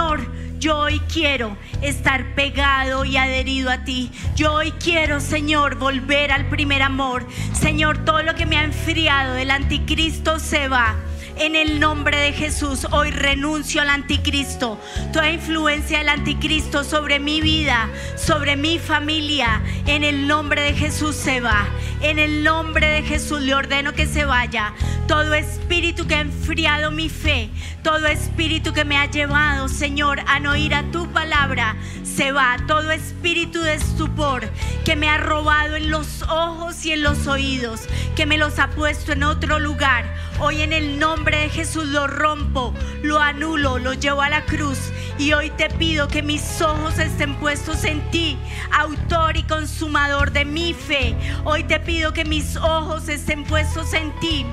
Yo 0.60 0.78
hoy 0.78 1.00
quiero 1.12 1.58
estar 1.82 2.36
pegado 2.36 3.04
y 3.04 3.18
adherido 3.18 3.72
a 3.72 3.84
ti. 3.84 4.12
Yo 4.36 4.54
hoy 4.54 4.72
quiero, 4.74 5.20
Señor, 5.20 5.76
volver 5.76 6.32
al 6.32 6.50
primer 6.50 6.84
amor. 6.84 7.26
Señor, 7.54 8.06
todo 8.06 8.22
lo 8.22 8.36
que 8.36 8.46
me 8.46 8.58
ha 8.58 8.64
enfriado 8.64 9.34
del 9.34 9.50
anticristo 9.50 10.38
se 10.38 10.68
va. 10.68 10.96
En 11.40 11.56
el 11.56 11.80
nombre 11.80 12.18
de 12.18 12.34
Jesús, 12.34 12.88
hoy 12.90 13.12
renuncio 13.12 13.82
al 13.84 13.90
anticristo. 13.90 14.80
Toda 15.14 15.30
influencia 15.30 16.00
del 16.00 16.10
anticristo 16.10 16.84
sobre 16.84 17.20
mi 17.20 17.42
vida, 17.42 17.90
sobre 18.16 18.56
mi 18.56 18.80
familia, 18.80 19.62
en 19.86 20.04
el 20.04 20.28
nombre 20.28 20.64
de 20.64 20.74
Jesús 20.74 21.16
se 21.16 21.40
va. 21.40 21.68
En 22.02 22.18
el 22.18 22.44
nombre 22.44 22.88
de 22.88 23.04
Jesús 23.04 23.42
le 23.42 23.54
ordeno 23.54 23.94
que 23.94 24.08
se 24.08 24.26
vaya. 24.26 24.74
Todo 25.08 25.36
espíritu 25.36 26.08
que 26.08 26.16
ha 26.16 26.22
enfriado 26.22 26.90
mi 26.90 27.08
fe, 27.08 27.50
todo 27.84 28.08
espíritu 28.08 28.74
que 28.74 28.84
me 28.84 28.98
ha 28.98 29.06
llevado, 29.06 29.70
Señor, 29.70 30.20
a 30.26 30.40
no 30.40 30.56
ir 30.56 30.74
a 30.74 30.90
tu 30.92 31.08
palabra, 31.14 31.76
se 32.04 32.32
va. 32.32 32.58
Todo 32.68 32.90
espíritu 32.92 33.62
de 33.62 33.76
estupor 33.76 34.50
que 34.84 34.96
me 34.96 35.08
ha 35.08 35.18
robado 35.18 35.76
en 35.76 35.92
los 35.92 36.24
ojos 36.24 36.84
y 36.86 36.94
en 36.94 37.04
los 37.04 37.28
oídos, 37.28 37.82
que 38.16 38.26
me 38.26 38.38
los 38.38 38.58
ha 38.58 38.70
puesto 38.72 39.12
en 39.12 39.24
otro 39.24 39.60
lugar. 39.60 40.06
Hoy 40.40 40.62
en 40.62 40.72
el 40.72 41.00
nombre 41.00 41.27
de 41.36 41.50
Jesús 41.50 41.88
lo 41.88 42.08
rompo, 42.08 42.74
lo 43.04 43.20
anulo, 43.20 43.80
lo 43.80 43.94
llevo 43.94 44.22
a 44.22 44.30
la 44.30 44.46
cruz. 44.46 44.80
Y 45.18 45.34
hoy 45.34 45.50
te 45.52 45.70
pido 45.70 46.08
que 46.08 46.24
mis 46.24 46.62
ojos 46.62 47.00
estén 47.00 47.36
puestos 47.36 47.84
en 47.84 48.02
ti, 48.12 48.38
autor 48.72 49.36
y 49.36 49.44
consumador 49.44 50.32
de 50.32 50.46
mi 50.46 50.74
fe. 50.74 51.16
Hoy 51.44 51.64
te 51.64 51.80
pido 51.80 52.14
que 52.14 52.24
mis 52.24 52.56
ojos 52.56 53.10
estén 53.10 53.44
puestos 53.44 53.94
en 53.94 54.18
ti 54.20 54.46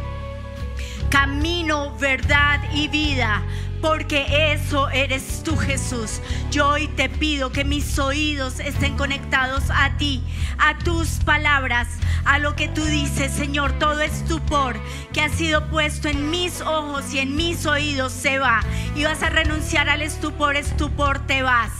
camino, 1.14 1.94
verdad 2.00 2.58
y 2.72 2.88
vida. 2.88 3.40
Porque 3.84 4.54
eso 4.54 4.88
eres 4.88 5.42
tú, 5.44 5.58
Jesús. 5.58 6.22
Yo 6.50 6.68
hoy 6.68 6.88
te 6.88 7.10
pido 7.10 7.52
que 7.52 7.66
mis 7.66 7.98
oídos 7.98 8.58
estén 8.58 8.96
conectados 8.96 9.64
a 9.68 9.98
ti, 9.98 10.24
a 10.56 10.78
tus 10.78 11.22
palabras, 11.22 11.88
a 12.24 12.38
lo 12.38 12.56
que 12.56 12.66
tú 12.66 12.82
dices, 12.82 13.30
Señor. 13.30 13.78
Todo 13.78 14.00
estupor 14.00 14.80
que 15.12 15.20
ha 15.20 15.28
sido 15.28 15.68
puesto 15.68 16.08
en 16.08 16.30
mis 16.30 16.62
ojos 16.62 17.12
y 17.12 17.18
en 17.18 17.36
mis 17.36 17.66
oídos 17.66 18.14
se 18.14 18.38
va. 18.38 18.62
Y 18.96 19.04
vas 19.04 19.22
a 19.22 19.28
renunciar 19.28 19.90
al 19.90 20.00
estupor, 20.00 20.56
estupor 20.56 21.18
te 21.26 21.42
vas 21.42 21.70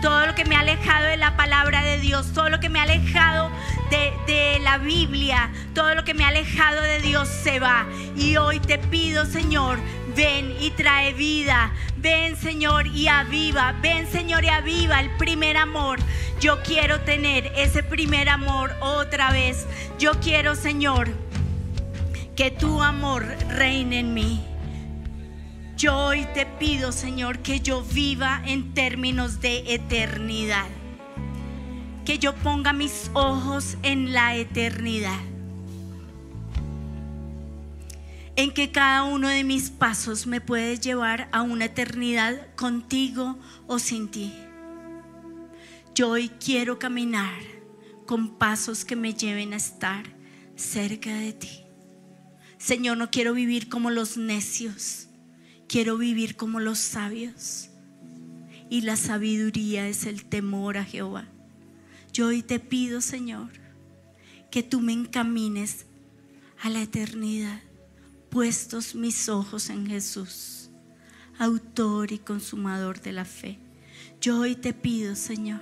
todo 0.00 0.26
lo 0.26 0.34
que 0.34 0.46
me 0.46 0.56
ha 0.56 0.60
alejado 0.60 1.04
de 1.08 1.18
la 1.18 1.36
palabra 1.36 1.82
de 1.82 1.98
Dios, 1.98 2.32
todo 2.32 2.48
lo 2.48 2.58
que 2.58 2.70
me 2.70 2.78
ha 2.78 2.84
alejado 2.84 3.50
de, 3.90 4.14
de, 4.26 4.58
la 4.60 4.78
Biblia, 4.78 5.50
todo 5.74 5.94
lo 5.94 6.04
que 6.04 6.14
me 6.14 6.24
ha 6.24 6.28
alejado 6.28 6.80
de 6.80 7.00
Dios 7.00 7.28
se 7.28 7.60
va. 7.60 7.84
Y 8.16 8.38
hoy 8.38 8.60
te 8.60 8.78
pido, 8.78 9.26
Señor, 9.26 9.78
ven 10.20 10.54
y 10.60 10.70
trae 10.72 11.14
vida. 11.14 11.72
Ven, 11.96 12.36
Señor, 12.36 12.86
y 12.88 13.08
aviva. 13.08 13.72
Ven, 13.80 14.06
Señor, 14.06 14.44
y 14.44 14.48
aviva 14.48 15.00
el 15.00 15.10
primer 15.16 15.56
amor. 15.56 15.98
Yo 16.42 16.62
quiero 16.62 17.00
tener 17.00 17.50
ese 17.56 17.82
primer 17.82 18.28
amor 18.28 18.70
otra 18.82 19.32
vez. 19.32 19.66
Yo 19.98 20.12
quiero, 20.20 20.54
Señor, 20.54 21.08
que 22.36 22.50
tu 22.50 22.82
amor 22.82 23.24
reine 23.48 24.00
en 24.00 24.12
mí. 24.12 24.44
Yo 25.78 25.96
hoy 25.96 26.26
te 26.34 26.44
pido, 26.44 26.92
Señor, 26.92 27.38
que 27.38 27.60
yo 27.60 27.82
viva 27.82 28.42
en 28.44 28.74
términos 28.74 29.40
de 29.40 29.72
eternidad. 29.72 30.68
Que 32.04 32.18
yo 32.18 32.34
ponga 32.34 32.74
mis 32.74 33.10
ojos 33.14 33.78
en 33.82 34.12
la 34.12 34.36
eternidad. 34.36 35.29
En 38.40 38.52
que 38.52 38.72
cada 38.72 39.02
uno 39.02 39.28
de 39.28 39.44
mis 39.44 39.68
pasos 39.68 40.26
me 40.26 40.40
puede 40.40 40.78
llevar 40.78 41.28
a 41.30 41.42
una 41.42 41.66
eternidad 41.66 42.54
contigo 42.56 43.38
o 43.66 43.78
sin 43.78 44.08
ti. 44.08 44.32
Yo 45.94 46.08
hoy 46.08 46.30
quiero 46.42 46.78
caminar 46.78 47.38
con 48.06 48.38
pasos 48.38 48.86
que 48.86 48.96
me 48.96 49.12
lleven 49.12 49.52
a 49.52 49.56
estar 49.56 50.06
cerca 50.56 51.12
de 51.12 51.34
ti. 51.34 51.64
Señor, 52.56 52.96
no 52.96 53.10
quiero 53.10 53.34
vivir 53.34 53.68
como 53.68 53.90
los 53.90 54.16
necios, 54.16 55.08
quiero 55.68 55.98
vivir 55.98 56.36
como 56.36 56.60
los 56.60 56.78
sabios. 56.78 57.68
Y 58.70 58.80
la 58.80 58.96
sabiduría 58.96 59.86
es 59.86 60.06
el 60.06 60.24
temor 60.24 60.78
a 60.78 60.86
Jehová. 60.86 61.28
Yo 62.14 62.28
hoy 62.28 62.42
te 62.42 62.58
pido, 62.58 63.02
Señor, 63.02 63.50
que 64.50 64.62
tú 64.62 64.80
me 64.80 64.94
encamines 64.94 65.84
a 66.62 66.70
la 66.70 66.80
eternidad, 66.80 67.60
puestos 68.30 68.94
mis 68.94 69.28
ojos 69.28 69.70
en 69.70 69.88
Jesús, 69.88 70.70
autor 71.38 72.12
y 72.12 72.18
consumador 72.18 73.00
de 73.00 73.12
la 73.12 73.24
fe. 73.24 73.58
Yo 74.20 74.38
hoy 74.38 74.54
te 74.54 74.72
pido, 74.72 75.16
Señor, 75.16 75.60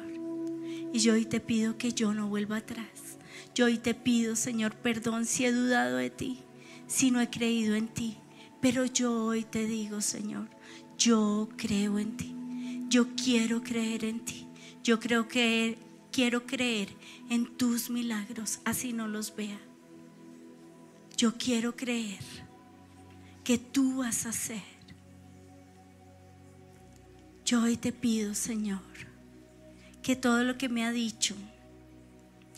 y 0.92 0.98
yo 0.98 1.14
hoy 1.14 1.24
te 1.24 1.40
pido 1.40 1.78
que 1.78 1.92
yo 1.92 2.12
no 2.12 2.28
vuelva 2.28 2.58
atrás. 2.58 3.16
Yo 3.54 3.64
hoy 3.64 3.78
te 3.78 3.94
pido, 3.94 4.36
Señor, 4.36 4.74
perdón 4.76 5.24
si 5.24 5.46
he 5.46 5.52
dudado 5.52 5.96
de 5.96 6.10
ti, 6.10 6.40
si 6.86 7.10
no 7.10 7.20
he 7.20 7.30
creído 7.30 7.74
en 7.74 7.88
ti. 7.88 8.18
Pero 8.60 8.84
yo 8.84 9.24
hoy 9.24 9.44
te 9.44 9.64
digo, 9.64 10.00
Señor, 10.02 10.48
yo 10.98 11.48
creo 11.56 11.98
en 11.98 12.16
ti. 12.16 12.34
Yo 12.88 13.06
quiero 13.14 13.62
creer 13.62 14.04
en 14.04 14.20
ti. 14.20 14.46
Yo 14.84 15.00
creo 15.00 15.26
que 15.26 15.78
quiero 16.12 16.46
creer 16.46 16.88
en 17.30 17.46
tus 17.56 17.88
milagros, 17.88 18.60
así 18.64 18.92
no 18.92 19.08
los 19.08 19.34
vea. 19.34 19.58
Yo 21.16 21.34
quiero 21.36 21.74
creer 21.76 22.47
que 23.48 23.56
tú 23.56 24.00
vas 24.00 24.26
a 24.26 24.28
hacer. 24.28 24.60
Yo 27.46 27.62
hoy 27.62 27.78
te 27.78 27.92
pido, 27.92 28.34
Señor, 28.34 28.82
que 30.02 30.16
todo 30.16 30.44
lo 30.44 30.58
que 30.58 30.68
me 30.68 30.84
ha 30.84 30.92
dicho, 30.92 31.34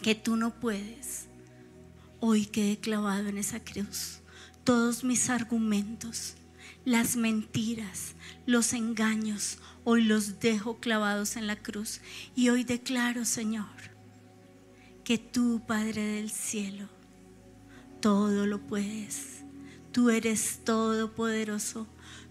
que 0.03 0.17
tú 0.17 0.35
no 0.35 0.53
puedes, 0.53 1.27
hoy 2.19 2.45
quede 2.45 2.77
clavado 2.77 3.29
en 3.29 3.39
esa 3.39 3.61
cruz. 3.61 4.19
Todos 4.65 5.05
mis 5.05 5.31
argumentos, 5.31 6.35
las 6.85 7.15
mentiras, 7.15 8.17
los 8.45 8.73
engaños, 8.73 9.59
hoy 9.85 10.03
los 10.03 10.41
dejo 10.41 10.81
clavados 10.81 11.37
en 11.37 11.47
la 11.47 11.55
cruz. 11.55 12.01
Y 12.35 12.49
hoy 12.49 12.65
declaro, 12.65 13.25
Señor, 13.25 13.69
que 15.05 15.19
tú, 15.19 15.63
Padre 15.69 16.03
del 16.03 16.33
cielo, 16.33 16.89
todo 18.01 18.45
lo 18.45 18.59
puedes. 18.59 19.40
Tú 19.93 20.11
eres 20.11 20.61
todopoderoso, 20.65 21.87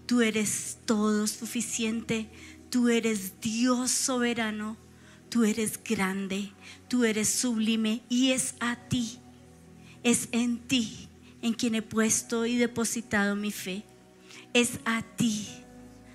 tú 0.06 0.22
eres 0.22 0.78
todo 0.86 1.26
suficiente, 1.26 2.28
tú 2.70 2.88
eres 2.88 3.40
Dios 3.40 3.90
soberano, 3.90 4.76
tú 5.28 5.44
eres 5.44 5.78
grande, 5.82 6.52
tú 6.88 7.04
eres 7.04 7.28
sublime 7.28 8.02
y 8.08 8.30
es 8.30 8.54
a 8.60 8.76
ti, 8.76 9.18
es 10.02 10.28
en 10.32 10.58
ti 10.58 11.08
en 11.42 11.54
quien 11.54 11.74
he 11.74 11.82
puesto 11.82 12.46
y 12.46 12.56
depositado 12.56 13.36
mi 13.36 13.50
fe. 13.50 13.84
Es 14.52 14.80
a 14.84 15.02
ti 15.02 15.48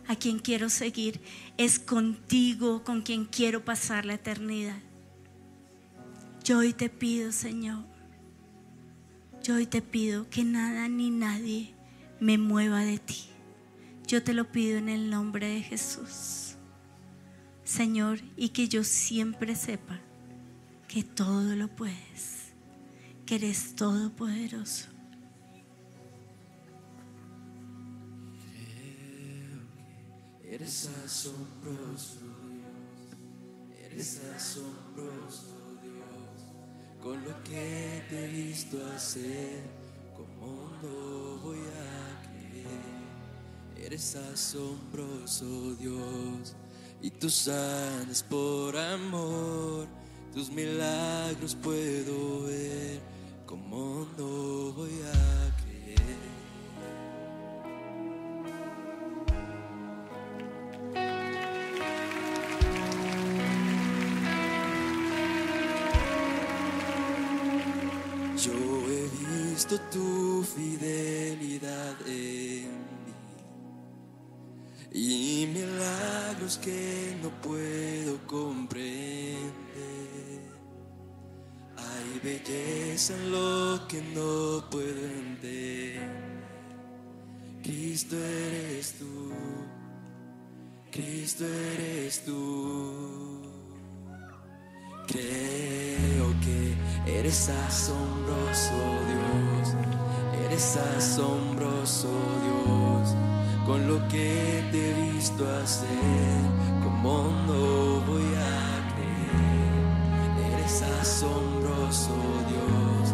a 0.07 0.15
quien 0.15 0.39
quiero 0.39 0.69
seguir, 0.69 1.21
es 1.57 1.79
contigo 1.79 2.83
con 2.83 3.01
quien 3.01 3.25
quiero 3.25 3.63
pasar 3.63 4.05
la 4.05 4.15
eternidad. 4.15 4.77
Yo 6.43 6.59
hoy 6.59 6.73
te 6.73 6.89
pido, 6.89 7.31
Señor, 7.31 7.83
yo 9.45 9.53
hoy 9.53 9.67
te 9.67 9.83
pido 9.83 10.27
que 10.31 10.43
nada 10.43 10.87
ni 10.87 11.11
nadie 11.11 11.75
me 12.19 12.39
mueva 12.39 12.79
de 12.79 12.97
ti. 12.97 13.27
Yo 14.07 14.23
te 14.23 14.33
lo 14.33 14.51
pido 14.51 14.79
en 14.79 14.89
el 14.89 15.11
nombre 15.11 15.47
de 15.47 15.61
Jesús. 15.61 16.55
Señor, 17.63 18.21
y 18.35 18.49
que 18.49 18.67
yo 18.67 18.83
siempre 18.83 19.55
sepa 19.55 19.99
que 20.87 21.03
todo 21.03 21.55
lo 21.55 21.67
puedes, 21.67 22.53
que 23.27 23.35
eres 23.35 23.75
todopoderoso. 23.75 24.87
Eres 30.43 30.89
asombroso 31.05 32.19
Dios, 32.49 33.77
eres 33.83 34.21
asombroso 34.35 35.54
con 37.05 37.23
lo 37.23 37.43
que 37.43 38.03
te 38.09 38.25
he 38.25 38.27
visto 38.29 38.83
hacer, 38.95 39.61
como 40.15 40.71
no 40.81 41.37
voy 41.37 41.59
a 41.59 42.23
creer. 42.25 43.85
Eres 43.85 44.15
asombroso 44.15 45.75
Dios, 45.75 46.55
y 47.03 47.11
tú 47.11 47.29
sanas 47.29 48.23
por 48.23 48.75
amor, 48.75 49.85
tus 50.33 50.49
milagros 50.49 51.55
puedo 51.61 52.45
ver, 52.45 52.99
como 53.45 54.07
no 54.17 54.71
voy 54.73 54.99
a 55.03 55.55
creer. 55.63 56.34
Tu 69.91 70.43
fidelidad 70.43 71.95
en 72.07 72.69
mí 72.71 73.13
y 74.91 75.47
milagros 75.53 76.57
que 76.57 77.17
no 77.21 77.29
puedo 77.41 78.25
comprender. 78.27 79.35
Hay 81.77 82.19
belleza 82.23 83.13
en 83.13 83.31
lo 83.31 83.87
que 83.87 84.01
no 84.01 84.69
puedo 84.69 85.05
entender. 85.05 86.09
Cristo 87.61 88.15
eres 88.15 88.93
tú, 88.93 89.33
Cristo 90.91 91.45
eres 91.45 92.23
tú. 92.23 93.41
Creo 95.07 96.04
eres 97.05 97.49
asombroso 97.49 98.73
Dios, 99.09 99.75
eres 100.45 100.77
asombroso 100.77 102.09
Dios, 102.43 103.15
con 103.65 103.87
lo 103.87 104.07
que 104.07 104.63
te 104.71 104.91
he 104.91 105.11
visto 105.11 105.43
hacer, 105.63 105.87
como 106.83 107.29
no 107.47 108.01
voy 108.05 108.23
a 108.35 108.85
creer. 108.93 110.53
Eres 110.53 110.81
asombroso 111.01 112.15
Dios, 112.49 113.13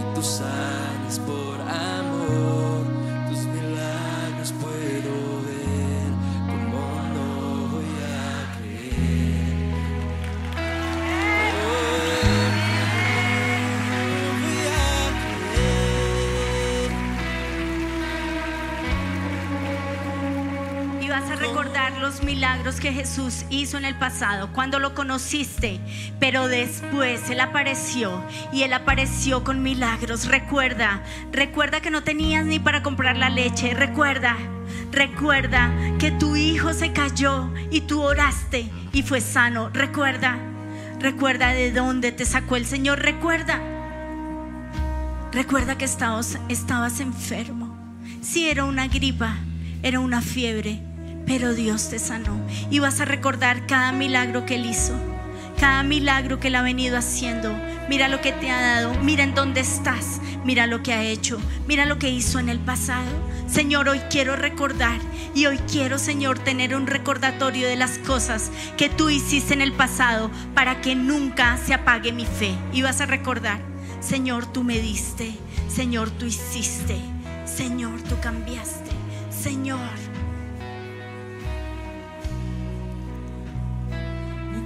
y 0.00 0.14
tú 0.14 0.22
sanas 0.22 1.18
por 1.20 1.60
amor, 1.60 2.03
milagros 22.24 22.80
que 22.80 22.92
Jesús 22.92 23.44
hizo 23.50 23.76
en 23.76 23.84
el 23.84 23.96
pasado, 23.96 24.50
cuando 24.52 24.78
lo 24.78 24.94
conociste, 24.94 25.80
pero 26.18 26.48
después 26.48 27.28
Él 27.30 27.40
apareció 27.40 28.24
y 28.52 28.62
Él 28.62 28.72
apareció 28.72 29.44
con 29.44 29.62
milagros. 29.62 30.26
Recuerda, 30.26 31.02
recuerda 31.32 31.80
que 31.80 31.90
no 31.90 32.02
tenías 32.02 32.44
ni 32.44 32.58
para 32.58 32.82
comprar 32.82 33.16
la 33.16 33.30
leche. 33.30 33.74
Recuerda, 33.74 34.36
recuerda 34.90 35.70
que 35.98 36.10
tu 36.10 36.36
hijo 36.36 36.72
se 36.72 36.92
cayó 36.92 37.50
y 37.70 37.82
tú 37.82 38.02
oraste 38.02 38.70
y 38.92 39.02
fue 39.02 39.20
sano. 39.20 39.68
Recuerda, 39.70 40.38
recuerda 40.98 41.48
de 41.48 41.72
dónde 41.72 42.12
te 42.12 42.24
sacó 42.24 42.56
el 42.56 42.66
Señor. 42.66 43.00
Recuerda, 43.00 43.60
recuerda 45.32 45.76
que 45.76 45.84
estabas, 45.84 46.38
estabas 46.48 47.00
enfermo. 47.00 47.76
Si 48.22 48.48
era 48.48 48.64
una 48.64 48.88
gripa, 48.88 49.36
era 49.82 50.00
una 50.00 50.22
fiebre, 50.22 50.80
pero 51.26 51.54
Dios 51.54 51.88
te 51.90 51.98
sanó. 51.98 52.40
Y 52.70 52.78
vas 52.78 53.00
a 53.00 53.04
recordar 53.04 53.66
cada 53.66 53.92
milagro 53.92 54.46
que 54.46 54.56
Él 54.56 54.66
hizo, 54.66 54.94
cada 55.58 55.82
milagro 55.82 56.40
que 56.40 56.48
Él 56.48 56.56
ha 56.56 56.62
venido 56.62 56.96
haciendo. 56.96 57.56
Mira 57.88 58.08
lo 58.08 58.20
que 58.20 58.32
te 58.32 58.50
ha 58.50 58.60
dado, 58.60 58.94
mira 59.02 59.24
en 59.24 59.34
dónde 59.34 59.60
estás, 59.60 60.20
mira 60.44 60.66
lo 60.66 60.82
que 60.82 60.92
ha 60.92 61.02
hecho, 61.02 61.38
mira 61.66 61.84
lo 61.84 61.98
que 61.98 62.10
hizo 62.10 62.38
en 62.38 62.48
el 62.48 62.58
pasado. 62.58 63.10
Señor, 63.46 63.88
hoy 63.88 64.00
quiero 64.10 64.36
recordar 64.36 64.98
y 65.34 65.46
hoy 65.46 65.58
quiero, 65.70 65.98
Señor, 65.98 66.38
tener 66.38 66.74
un 66.74 66.86
recordatorio 66.86 67.68
de 67.68 67.76
las 67.76 67.98
cosas 67.98 68.50
que 68.76 68.88
tú 68.88 69.10
hiciste 69.10 69.52
en 69.52 69.60
el 69.60 69.72
pasado 69.72 70.30
para 70.54 70.80
que 70.80 70.94
nunca 70.94 71.58
se 71.58 71.74
apague 71.74 72.12
mi 72.12 72.24
fe. 72.24 72.54
Y 72.72 72.82
vas 72.82 73.00
a 73.00 73.06
recordar, 73.06 73.60
Señor, 74.00 74.46
tú 74.46 74.64
me 74.64 74.78
diste, 74.78 75.34
Señor, 75.68 76.10
tú 76.10 76.26
hiciste, 76.26 76.96
Señor, 77.44 78.00
tú 78.02 78.18
cambiaste, 78.20 78.90
Señor. 79.30 80.13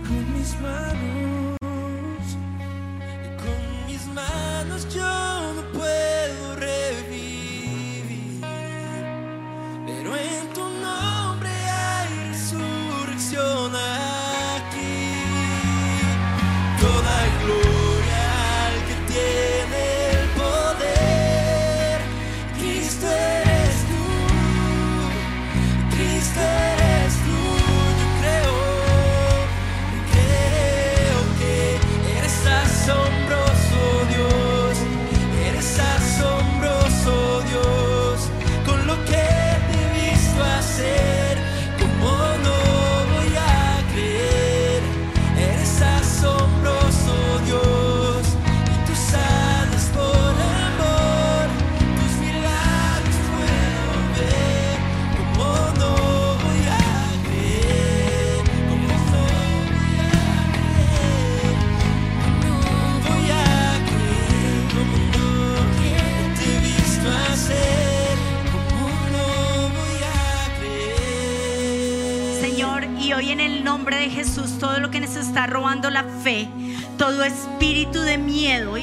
Con 0.09 0.33
mis 0.33 0.59
manos, 0.61 1.59
con 3.37 3.87
mis 3.87 4.07
manos 4.07 4.95
yo 4.95 5.28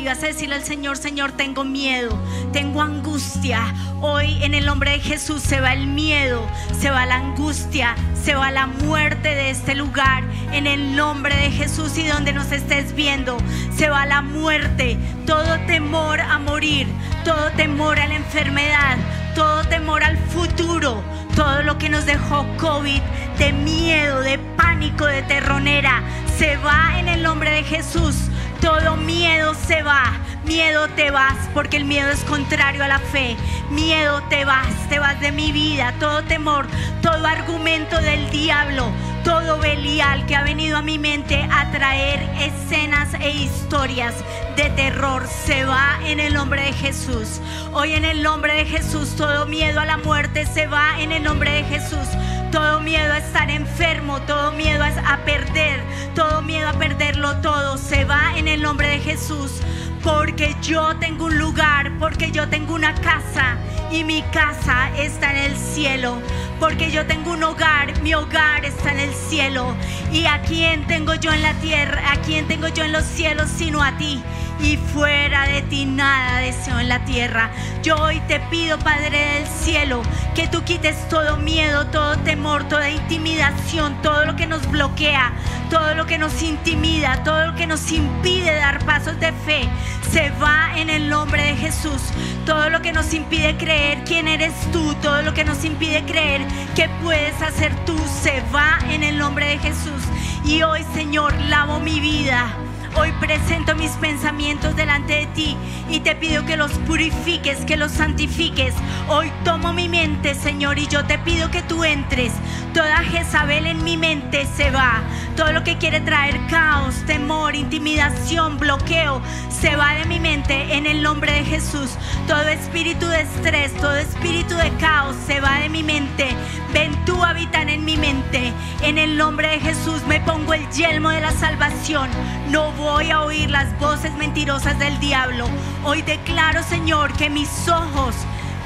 vas 0.05 0.23
a 0.23 0.27
decirle 0.27 0.55
al 0.55 0.63
Señor, 0.63 0.97
Señor, 0.97 1.31
tengo 1.31 1.63
miedo, 1.63 2.17
tengo 2.53 2.81
angustia. 2.81 3.73
Hoy 4.01 4.43
en 4.43 4.53
el 4.53 4.65
nombre 4.65 4.91
de 4.91 4.99
Jesús 4.99 5.41
se 5.41 5.61
va 5.61 5.73
el 5.73 5.87
miedo, 5.87 6.45
se 6.79 6.91
va 6.91 7.05
la 7.05 7.15
angustia, 7.15 7.95
se 8.23 8.35
va 8.35 8.51
la 8.51 8.67
muerte 8.67 9.29
de 9.29 9.49
este 9.49 9.73
lugar. 9.73 10.23
En 10.51 10.67
el 10.67 10.95
nombre 10.95 11.35
de 11.35 11.49
Jesús 11.49 11.97
y 11.97 12.07
donde 12.07 12.33
nos 12.33 12.51
estés 12.51 12.93
viendo, 12.93 13.37
se 13.75 13.89
va 13.89 14.05
la 14.05 14.21
muerte, 14.21 14.97
todo 15.25 15.59
temor 15.65 16.21
a 16.21 16.37
morir, 16.39 16.87
todo 17.23 17.51
temor 17.51 17.99
a 17.99 18.07
la 18.07 18.15
enfermedad, 18.15 18.97
todo 19.33 19.63
temor 19.65 20.03
al 20.03 20.17
futuro, 20.17 21.03
todo 21.35 21.63
lo 21.63 21.77
que 21.77 21.89
nos 21.89 22.05
dejó 22.05 22.45
COVID, 22.57 23.01
de 23.39 23.53
miedo, 23.53 24.21
de 24.21 24.37
pánico, 24.37 25.05
de 25.05 25.23
terronera, 25.23 26.03
se 26.37 26.57
va 26.57 26.99
en 26.99 27.07
el 27.07 27.23
nombre 27.23 27.49
de 27.49 27.63
Jesús. 27.63 28.24
Todo 28.65 28.97
miedo 28.97 29.53
se 29.53 29.83
va, 29.83 30.17
miedo 30.43 30.87
te 30.87 31.11
vas, 31.11 31.37
porque 31.53 31.77
el 31.77 31.85
miedo 31.85 32.09
es 32.09 32.23
contrario 32.23 32.83
a 32.83 32.87
la 32.87 32.97
fe. 32.97 33.37
Miedo 33.69 34.23
te 34.23 34.43
vas, 34.43 34.89
te 34.89 34.97
vas 34.97 35.19
de 35.19 35.31
mi 35.31 35.51
vida, 35.51 35.93
todo 35.99 36.23
temor, 36.23 36.65
todo 37.03 37.27
argumento 37.27 38.01
del 38.01 38.27
diablo, 38.31 38.91
todo 39.23 39.59
Belial 39.59 40.25
que 40.25 40.35
ha 40.35 40.41
venido 40.41 40.79
a 40.79 40.81
mi 40.81 40.97
mente 40.97 41.47
a 41.51 41.69
traer 41.69 42.19
escenas 42.39 43.13
e 43.19 43.29
historias 43.29 44.15
de 44.55 44.71
terror 44.71 45.27
se 45.27 45.63
va 45.65 45.99
en 46.03 46.19
el 46.19 46.33
nombre 46.33 46.63
de 46.63 46.73
Jesús. 46.73 47.41
Hoy 47.71 47.93
en 47.93 48.03
el 48.03 48.23
nombre 48.23 48.55
de 48.55 48.65
Jesús 48.65 49.15
todo 49.15 49.45
miedo 49.45 49.79
a 49.79 49.85
la 49.85 49.97
muerte 49.97 50.47
se 50.47 50.65
va 50.65 50.99
en 50.99 51.11
el 51.11 51.21
nombre 51.21 51.51
de 51.51 51.63
Jesús. 51.65 52.07
Todo 52.55 52.79
miedo 52.79 53.11
a 53.11 53.17
estar 53.17 53.51
enfermo, 53.51 54.21
todo 54.21 54.53
miedo 54.53 54.81
a 54.81 55.17
perder, 55.25 55.83
todo 56.15 56.41
miedo 56.41 56.69
a 56.69 56.71
perderlo 56.71 57.35
todo 57.41 57.77
se 57.77 58.05
va 58.05 58.31
en 58.37 58.47
el 58.47 58.61
nombre 58.61 58.87
de 58.87 58.99
Jesús. 58.99 59.59
Porque 60.01 60.55
yo 60.61 60.95
tengo 60.95 61.25
un 61.25 61.37
lugar, 61.37 61.91
porque 61.99 62.31
yo 62.31 62.47
tengo 62.47 62.73
una 62.73 62.95
casa 62.95 63.57
y 63.91 64.05
mi 64.05 64.21
casa 64.31 64.89
está 64.97 65.31
en 65.31 65.51
el 65.51 65.57
cielo. 65.57 66.17
Porque 66.57 66.91
yo 66.91 67.05
tengo 67.05 67.31
un 67.31 67.43
hogar, 67.43 68.01
mi 68.01 68.13
hogar 68.13 68.63
está 68.63 68.93
en 68.93 68.99
el 68.99 69.13
cielo. 69.13 69.75
¿Y 70.13 70.25
a 70.25 70.41
quién 70.43 70.87
tengo 70.87 71.13
yo 71.15 71.33
en 71.33 71.41
la 71.41 71.55
tierra? 71.55 72.09
¿A 72.09 72.21
quién 72.21 72.47
tengo 72.47 72.69
yo 72.69 72.85
en 72.85 72.93
los 72.93 73.03
cielos 73.03 73.49
sino 73.49 73.83
a 73.83 73.97
ti? 73.97 74.23
Y 74.59 74.77
fuera 74.77 75.47
de 75.47 75.61
ti 75.63 75.85
nada 75.85 76.39
deseo 76.39 76.79
en 76.79 76.89
la 76.89 77.03
tierra. 77.05 77.51
Yo 77.83 77.95
hoy 77.95 78.19
te 78.27 78.39
pido, 78.51 78.79
Padre 78.79 79.35
del 79.35 79.47
cielo, 79.47 80.01
que 80.33 80.47
tú 80.47 80.63
quites 80.63 81.07
todo 81.09 81.37
miedo, 81.37 81.87
todo 81.87 82.17
temor, 82.19 82.67
toda 82.67 82.89
intimidación, 82.89 84.01
todo 84.01 84.25
lo 84.25 84.35
que 84.35 84.47
nos 84.47 84.69
bloquea, 84.69 85.33
todo 85.69 85.93
lo 85.95 86.05
que 86.05 86.17
nos 86.17 86.41
intimida, 86.41 87.23
todo 87.23 87.47
lo 87.47 87.55
que 87.55 87.67
nos 87.67 87.91
impide 87.91 88.55
dar 88.55 88.83
pasos 88.85 89.19
de 89.19 89.31
fe, 89.31 89.67
se 90.11 90.29
va 90.41 90.77
en 90.77 90.89
el 90.89 91.09
nombre 91.09 91.43
de 91.43 91.55
Jesús. 91.55 92.01
Todo 92.45 92.69
lo 92.69 92.81
que 92.81 92.93
nos 92.93 93.13
impide 93.13 93.57
creer 93.57 94.03
quién 94.05 94.27
eres 94.27 94.53
tú, 94.71 94.93
todo 95.01 95.23
lo 95.23 95.33
que 95.33 95.43
nos 95.43 95.65
impide 95.65 96.03
creer 96.05 96.45
que 96.75 96.89
puedes 97.03 97.41
hacer 97.41 97.73
tú, 97.85 97.97
se 98.21 98.41
va 98.53 98.77
en 98.89 99.03
el 99.03 99.17
nombre 99.17 99.47
de 99.47 99.57
Jesús. 99.57 100.03
Y 100.45 100.61
hoy, 100.61 100.85
Señor, 100.93 101.33
lavo 101.49 101.79
mi 101.79 101.99
vida 101.99 102.55
Hoy 102.97 103.11
presento 103.19 103.75
mis 103.75 103.91
pensamientos 103.91 104.73
delante 104.77 105.13
de 105.15 105.25
ti 105.27 105.57
y 105.89 105.99
te 105.99 106.15
pido 106.15 106.45
que 106.45 106.55
los 106.55 106.71
purifiques, 106.87 107.65
que 107.65 107.75
los 107.75 107.91
santifiques. 107.91 108.73
Hoy 109.09 109.29
tomo 109.43 109.73
mi 109.73 109.89
mente, 109.89 110.33
Señor, 110.33 110.79
y 110.79 110.87
yo 110.87 111.05
te 111.05 111.17
pido 111.19 111.51
que 111.51 111.61
tú 111.61 111.83
entres. 111.83 112.31
Toda 112.73 113.03
Jezabel 113.03 113.67
en 113.67 113.83
mi 113.83 113.97
mente 113.97 114.47
se 114.55 114.71
va. 114.71 115.03
Todo 115.35 115.51
lo 115.51 115.65
que 115.65 115.77
quiere 115.77 115.99
traer 115.99 116.39
caos, 116.47 116.95
temor, 117.05 117.53
intimidación, 117.55 118.57
bloqueo, 118.57 119.21
se 119.49 119.75
va 119.75 119.95
de 119.95 120.05
mi 120.05 120.21
mente 120.21 120.75
en 120.75 120.85
el 120.85 121.03
nombre 121.03 121.33
de 121.33 121.43
Jesús. 121.43 121.97
Todo 122.27 122.47
espíritu 122.47 123.07
de 123.07 123.21
estrés, 123.21 123.73
todo 123.75 123.95
espíritu 123.95 124.55
de 124.55 124.71
caos 124.79 125.17
se 125.27 125.41
va 125.41 125.59
de 125.59 125.67
mi 125.67 125.83
mente. 125.83 126.29
Ven 126.73 126.93
tú 127.05 127.21
a 127.23 127.31
habitar 127.31 127.69
en 127.69 127.83
mi 127.83 127.97
mente. 127.97 128.53
En 128.81 128.97
el 128.97 129.17
nombre 129.17 129.49
de 129.49 129.59
Jesús 129.59 130.01
me 130.07 130.21
pongo 130.21 130.53
el 130.53 130.69
yelmo 130.71 131.09
de 131.09 131.19
la 131.19 131.31
salvación. 131.31 132.09
No 132.49 132.71
voy 132.71 132.84
a 132.87 133.21
oír 133.21 133.49
las 133.49 133.77
voces 133.79 134.13
mentirosas 134.13 134.77
del 134.77 134.99
diablo. 134.99 135.47
Hoy 135.83 136.03
declaro, 136.03 136.61
Señor, 136.61 137.11
que 137.13 137.31
mis 137.31 137.67
ojos, 137.67 138.15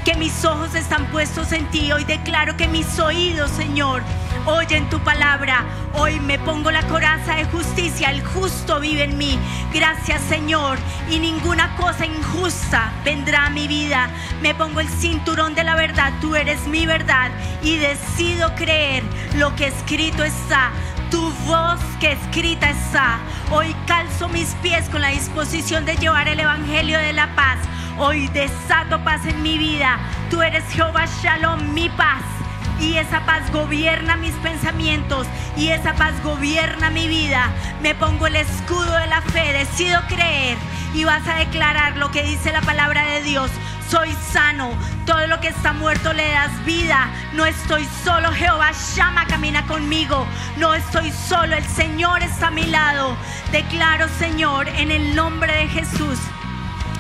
que 0.04 0.16
mis 0.16 0.44
ojos 0.44 0.76
están 0.76 1.06
puestos 1.06 1.54
en 1.54 1.66
ti. 1.68 1.92
Hoy 1.94 2.04
declaro 2.04 2.58
que 2.58 2.68
mis 2.68 3.00
oídos, 3.00 3.50
Señor, 3.50 4.02
oyen 4.46 4.90
tu 4.90 5.00
palabra. 5.00 5.64
Hoy 5.94 6.20
me 6.20 6.38
pongo 6.38 6.70
la 6.70 6.84
coraza 6.84 7.36
de 7.36 7.46
justicia. 7.46 8.12
El 8.12 8.22
justo 8.22 8.82
vive 8.82 9.06
en 9.06 9.18
mí. 9.18 9.40
Gracias, 9.74 10.22
Señor. 10.24 10.78
Y 11.10 11.20
ninguna 11.20 11.78
cosa 11.78 12.06
injusta 12.06 12.92
vendrá 13.06 13.46
a 13.46 13.50
mi 13.50 13.70
vida. 13.70 14.10
Me 14.42 14.54
pongo 14.54 14.82
el 14.82 14.90
cinturón 14.90 15.56
de 15.56 15.64
la 15.64 15.76
verdad. 15.76 16.12
Tú 16.20 16.36
eres 16.36 16.68
mi 16.68 16.86
verdad. 16.86 17.32
Y 17.64 17.78
decido 17.78 18.54
creer 18.56 19.02
lo 19.38 19.56
que 19.56 19.68
escrito 19.68 20.26
está 20.26 20.72
tu 21.10 21.32
voz 21.46 21.80
que 22.00 22.12
escrita 22.14 22.70
está. 22.70 23.20
Hoy 23.52 23.76
calzo 23.86 24.28
mis 24.30 24.56
pies 24.62 24.88
con 24.90 25.02
la 25.02 25.10
disposición 25.10 25.86
de 25.86 25.96
llevar 25.96 26.28
el 26.28 26.40
Evangelio 26.40 27.00
de 27.00 27.14
la 27.14 27.36
paz. 27.36 27.60
Hoy 27.98 28.28
desato 28.30 29.04
paz 29.04 29.26
en 29.26 29.42
mi 29.42 29.58
vida. 29.58 30.00
Tú 30.30 30.42
eres 30.42 30.64
Jehová 30.72 31.06
Shalom, 31.22 31.74
mi 31.74 31.90
paz. 31.90 32.39
Y 32.82 32.98
esa 32.98 33.26
paz 33.26 33.52
gobierna 33.52 34.16
mis 34.16 34.34
pensamientos 34.36 35.28
y 35.58 35.70
esa 35.70 35.94
paz 35.96 36.14
gobierna 36.24 36.90
mi 36.90 37.08
vida. 37.08 37.50
Me 37.82 37.96
pongo 37.96 38.28
el 38.28 38.36
escudo 38.36 38.96
de 38.96 39.08
la 39.08 39.22
fe, 39.22 39.54
decido 39.54 40.02
creer 40.08 40.58
y 40.94 41.04
vas 41.04 41.28
a 41.28 41.36
declarar 41.36 41.98
lo 41.98 42.12
que 42.12 42.24
dice 42.24 42.52
la 42.52 42.62
palabra 42.62 43.04
de 43.06 43.22
Dios 43.24 43.52
soy 43.90 44.14
sano. 44.32 44.72
Todo 45.06 45.26
lo 45.28 45.40
que 45.40 45.48
está 45.48 45.74
muerto 45.74 46.14
le 46.14 46.30
das 46.32 46.64
vida. 46.66 47.10
No 47.34 47.46
estoy 47.46 47.88
solo, 48.04 48.32
Jehová 48.32 48.72
llama, 48.96 49.26
camina 49.26 49.66
conmigo. 49.66 50.28
No 50.58 50.74
estoy 50.74 51.12
solo, 51.12 51.56
el 51.56 51.66
Señor 51.66 52.22
está 52.22 52.48
a 52.48 52.52
mi 52.52 52.66
lado. 52.66 53.16
Declaro, 53.52 54.08
Señor, 54.20 54.68
en 54.70 54.92
el 54.92 55.16
nombre 55.16 55.54
de 55.54 55.68
Jesús 55.68 56.20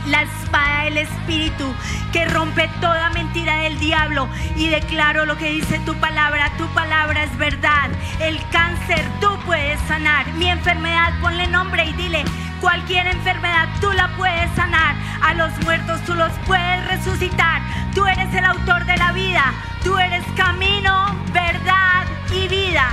la 0.09 0.23
espada 0.23 0.83
del 0.85 0.97
Espíritu 0.97 1.73
que 2.11 2.25
rompe 2.25 2.69
toda 2.81 3.09
mentira 3.11 3.57
del 3.57 3.79
diablo 3.79 4.27
y 4.55 4.67
declaro 4.69 5.25
lo 5.25 5.37
que 5.37 5.51
dice 5.51 5.79
tu 5.85 5.95
palabra. 5.95 6.51
Tu 6.57 6.67
palabra 6.73 7.23
es 7.23 7.37
verdad. 7.37 7.89
El 8.19 8.39
cáncer 8.49 9.01
tú 9.21 9.29
puedes 9.45 9.79
sanar. 9.81 10.27
Mi 10.33 10.49
enfermedad, 10.49 11.13
ponle 11.21 11.47
nombre 11.47 11.85
y 11.85 11.93
dile, 11.93 12.23
Cualquier 12.61 13.07
enfermedad 13.07 13.69
tú 13.79 13.91
la 13.93 14.09
puedes 14.17 14.51
sanar. 14.55 14.95
A 15.21 15.33
los 15.33 15.51
muertos 15.63 16.01
tú 16.05 16.13
los 16.13 16.31
puedes 16.45 16.87
resucitar. 16.87 17.61
Tú 17.95 18.05
eres 18.05 18.33
el 18.33 18.43
autor 18.43 18.85
de 18.85 18.97
la 18.97 19.13
vida. 19.13 19.53
Tú 19.83 19.97
eres 19.97 20.25
camino, 20.35 21.15
verdad 21.31 22.05
y 22.33 22.47
vida. 22.49 22.89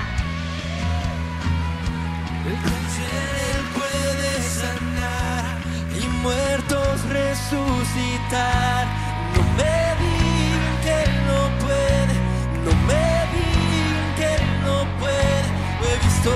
El 2.46 3.35
muertos 6.26 7.04
resucitar. 7.08 8.86
No 9.34 9.42
me 9.58 9.78
digan 10.02 10.76
que 10.86 11.00
no 11.28 11.40
puede, 11.64 12.14
no 12.64 12.72
me 12.88 13.06
digan 13.34 14.08
que 14.20 14.32
no 14.64 14.76
puede. 15.00 15.46
He 15.86 15.94
visto 16.04 16.32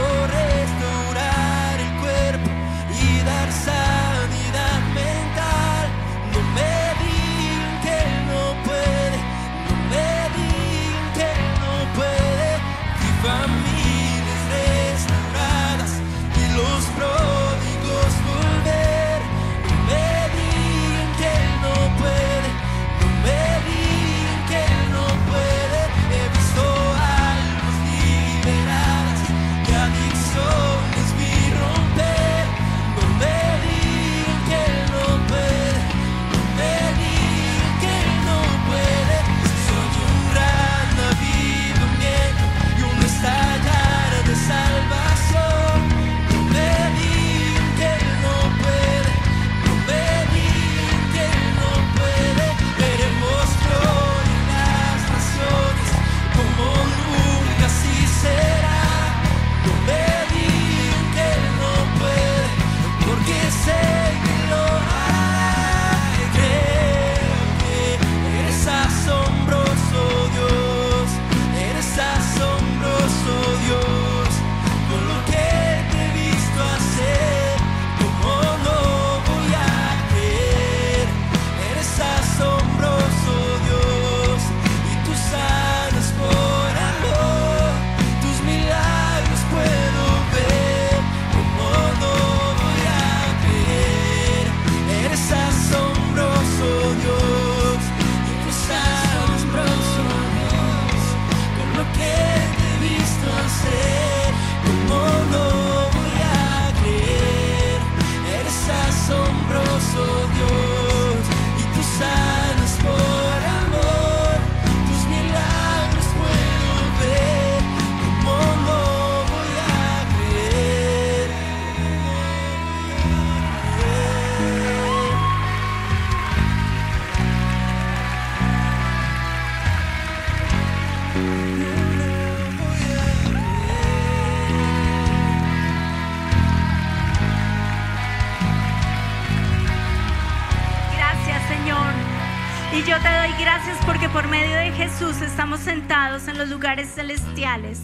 los 146.40 146.48
lugares 146.48 146.94
celestiales 146.94 147.82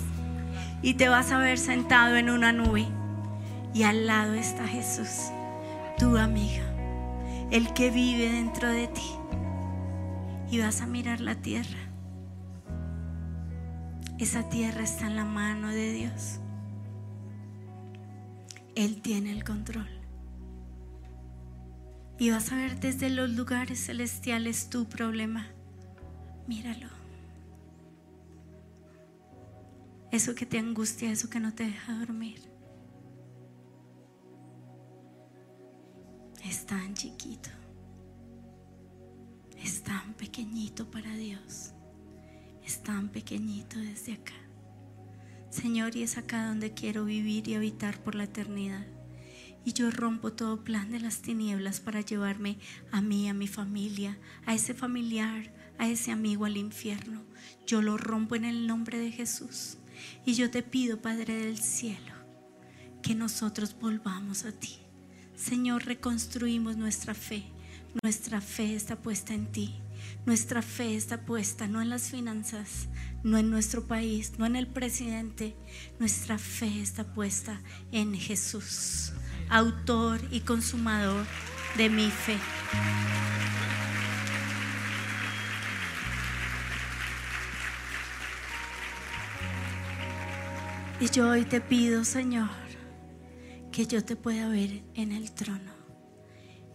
y 0.80 0.94
te 0.94 1.10
vas 1.10 1.30
a 1.30 1.36
ver 1.36 1.58
sentado 1.58 2.16
en 2.16 2.30
una 2.30 2.52
nube 2.52 2.86
y 3.74 3.82
al 3.82 4.06
lado 4.06 4.32
está 4.32 4.66
Jesús, 4.66 5.30
tu 5.98 6.16
amiga, 6.16 6.64
el 7.50 7.74
que 7.74 7.90
vive 7.90 8.32
dentro 8.32 8.70
de 8.70 8.88
ti 8.88 9.10
y 10.50 10.58
vas 10.58 10.80
a 10.80 10.86
mirar 10.86 11.20
la 11.20 11.34
tierra. 11.34 11.78
Esa 14.18 14.48
tierra 14.48 14.84
está 14.84 15.06
en 15.06 15.16
la 15.16 15.26
mano 15.26 15.68
de 15.68 15.92
Dios. 15.92 16.40
Él 18.74 19.02
tiene 19.02 19.32
el 19.32 19.44
control. 19.44 19.90
Y 22.18 22.30
vas 22.30 22.50
a 22.52 22.56
ver 22.56 22.80
desde 22.80 23.10
los 23.10 23.28
lugares 23.28 23.84
celestiales 23.84 24.70
tu 24.70 24.86
problema. 24.88 25.46
Míralo. 26.46 26.95
Eso 30.12 30.34
que 30.34 30.46
te 30.46 30.58
angustia, 30.58 31.10
eso 31.10 31.28
que 31.28 31.40
no 31.40 31.54
te 31.54 31.64
deja 31.64 31.98
dormir. 31.98 32.40
Es 36.44 36.64
tan 36.64 36.94
chiquito. 36.94 37.50
Es 39.62 39.82
tan 39.82 40.14
pequeñito 40.14 40.90
para 40.90 41.12
Dios. 41.16 41.72
Es 42.64 42.82
tan 42.82 43.08
pequeñito 43.08 43.78
desde 43.78 44.12
acá. 44.14 44.34
Señor, 45.50 45.96
y 45.96 46.02
es 46.02 46.18
acá 46.18 46.46
donde 46.46 46.74
quiero 46.74 47.04
vivir 47.04 47.48
y 47.48 47.54
habitar 47.54 48.02
por 48.02 48.14
la 48.14 48.24
eternidad. 48.24 48.86
Y 49.64 49.72
yo 49.72 49.90
rompo 49.90 50.32
todo 50.32 50.62
plan 50.62 50.92
de 50.92 51.00
las 51.00 51.22
tinieblas 51.22 51.80
para 51.80 52.00
llevarme 52.00 52.58
a 52.92 53.00
mí, 53.00 53.28
a 53.28 53.34
mi 53.34 53.48
familia, 53.48 54.18
a 54.44 54.54
ese 54.54 54.74
familiar, 54.74 55.52
a 55.78 55.88
ese 55.88 56.12
amigo 56.12 56.44
al 56.44 56.56
infierno. 56.56 57.24
Yo 57.66 57.82
lo 57.82 57.96
rompo 57.96 58.36
en 58.36 58.44
el 58.44 58.66
nombre 58.66 58.98
de 58.98 59.10
Jesús. 59.10 59.78
Y 60.24 60.34
yo 60.34 60.50
te 60.50 60.62
pido, 60.62 61.00
Padre 61.00 61.36
del 61.36 61.58
cielo, 61.58 62.14
que 63.02 63.14
nosotros 63.14 63.76
volvamos 63.80 64.44
a 64.44 64.52
ti. 64.52 64.78
Señor, 65.34 65.84
reconstruimos 65.84 66.76
nuestra 66.76 67.14
fe. 67.14 67.44
Nuestra 68.02 68.40
fe 68.40 68.74
está 68.74 68.96
puesta 68.96 69.34
en 69.34 69.50
ti. 69.52 69.74
Nuestra 70.24 70.62
fe 70.62 70.96
está 70.96 71.24
puesta 71.24 71.66
no 71.66 71.80
en 71.82 71.88
las 71.88 72.10
finanzas, 72.10 72.88
no 73.22 73.38
en 73.38 73.50
nuestro 73.50 73.86
país, 73.86 74.32
no 74.38 74.46
en 74.46 74.56
el 74.56 74.66
presidente. 74.66 75.56
Nuestra 75.98 76.38
fe 76.38 76.80
está 76.80 77.04
puesta 77.14 77.60
en 77.92 78.14
Jesús 78.14 79.12
autor 79.48 80.20
y 80.30 80.40
consumador 80.40 81.24
de 81.76 81.88
mi 81.88 82.10
fe. 82.10 82.36
Y 90.98 91.10
yo 91.10 91.28
hoy 91.28 91.44
te 91.44 91.60
pido, 91.60 92.04
Señor, 92.04 92.48
que 93.70 93.86
yo 93.86 94.02
te 94.02 94.16
pueda 94.16 94.48
ver 94.48 94.82
en 94.94 95.12
el 95.12 95.30
trono 95.30 95.72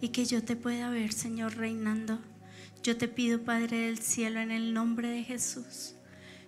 y 0.00 0.10
que 0.10 0.26
yo 0.26 0.44
te 0.44 0.54
pueda 0.54 0.90
ver, 0.90 1.12
Señor, 1.12 1.56
reinando. 1.56 2.20
Yo 2.84 2.96
te 2.96 3.08
pido, 3.08 3.42
Padre 3.42 3.86
del 3.86 3.98
cielo, 3.98 4.38
en 4.38 4.52
el 4.52 4.74
nombre 4.74 5.08
de 5.08 5.24
Jesús. 5.24 5.96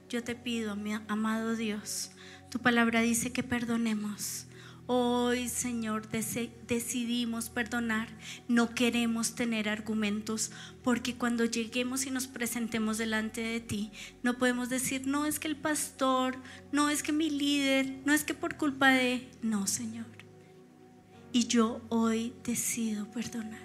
Yo 0.09 0.22
te 0.22 0.37
pido, 0.37 0.77
mi 0.77 0.93
amado 1.09 1.57
Dios, 1.57 2.12
tu 2.49 2.61
palabra 2.61 3.01
dice 3.01 3.33
que 3.33 3.43
perdonemos 3.43 4.47
Hoy, 4.87 5.49
Señor, 5.49 6.09
decidimos 6.11 7.49
perdonar. 7.49 8.09
No 8.49 8.74
queremos 8.74 9.35
tener 9.35 9.70
argumentos 9.70 10.51
porque 10.82 11.16
cuando 11.16 11.47
lleguemos 11.47 12.05
y 12.05 12.11
nos 12.11 12.26
presentemos 12.26 12.99
delante 12.99 13.41
de 13.41 13.61
ti, 13.61 13.93
no 14.22 14.37
podemos 14.37 14.68
decir, 14.68 15.07
no 15.07 15.24
es 15.24 15.39
que 15.39 15.49
el 15.49 15.57
pastor, 15.57 16.37
no 16.70 16.91
es 16.91 17.03
que 17.03 17.12
mi 17.12 17.30
líder, 17.30 18.03
no 18.05 18.12
es 18.12 18.24
que 18.24 18.35
por 18.35 18.59
culpa 18.59 18.91
de... 18.91 19.26
No, 19.41 19.66
Señor. 19.66 20.07
Y 21.32 21.47
yo 21.47 21.80
hoy 21.89 22.35
decido 22.45 23.11
perdonar. 23.11 23.64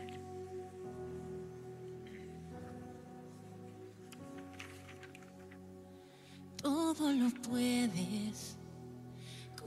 Todo 6.62 7.12
lo 7.12 7.30
puedes 7.42 8.59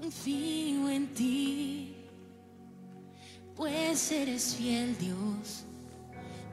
confío 0.02 0.88
en 0.88 1.06
ti, 1.14 1.94
pues 3.54 4.10
eres 4.10 4.56
fiel 4.56 4.98
Dios, 4.98 5.64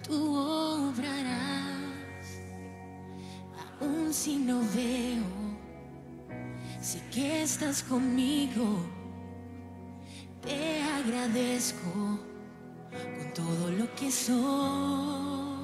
tú 0.07 0.35
obrarás, 0.35 2.27
aún 3.81 4.13
si 4.13 4.35
no 4.37 4.59
veo, 4.75 5.25
sé 6.79 7.01
que 7.11 7.41
estás 7.41 7.81
conmigo, 7.81 8.85
te 10.43 10.83
agradezco 10.83 12.19
con 13.17 13.33
todo 13.33 13.71
lo 13.71 13.95
que 13.95 14.11
soy. 14.11 15.58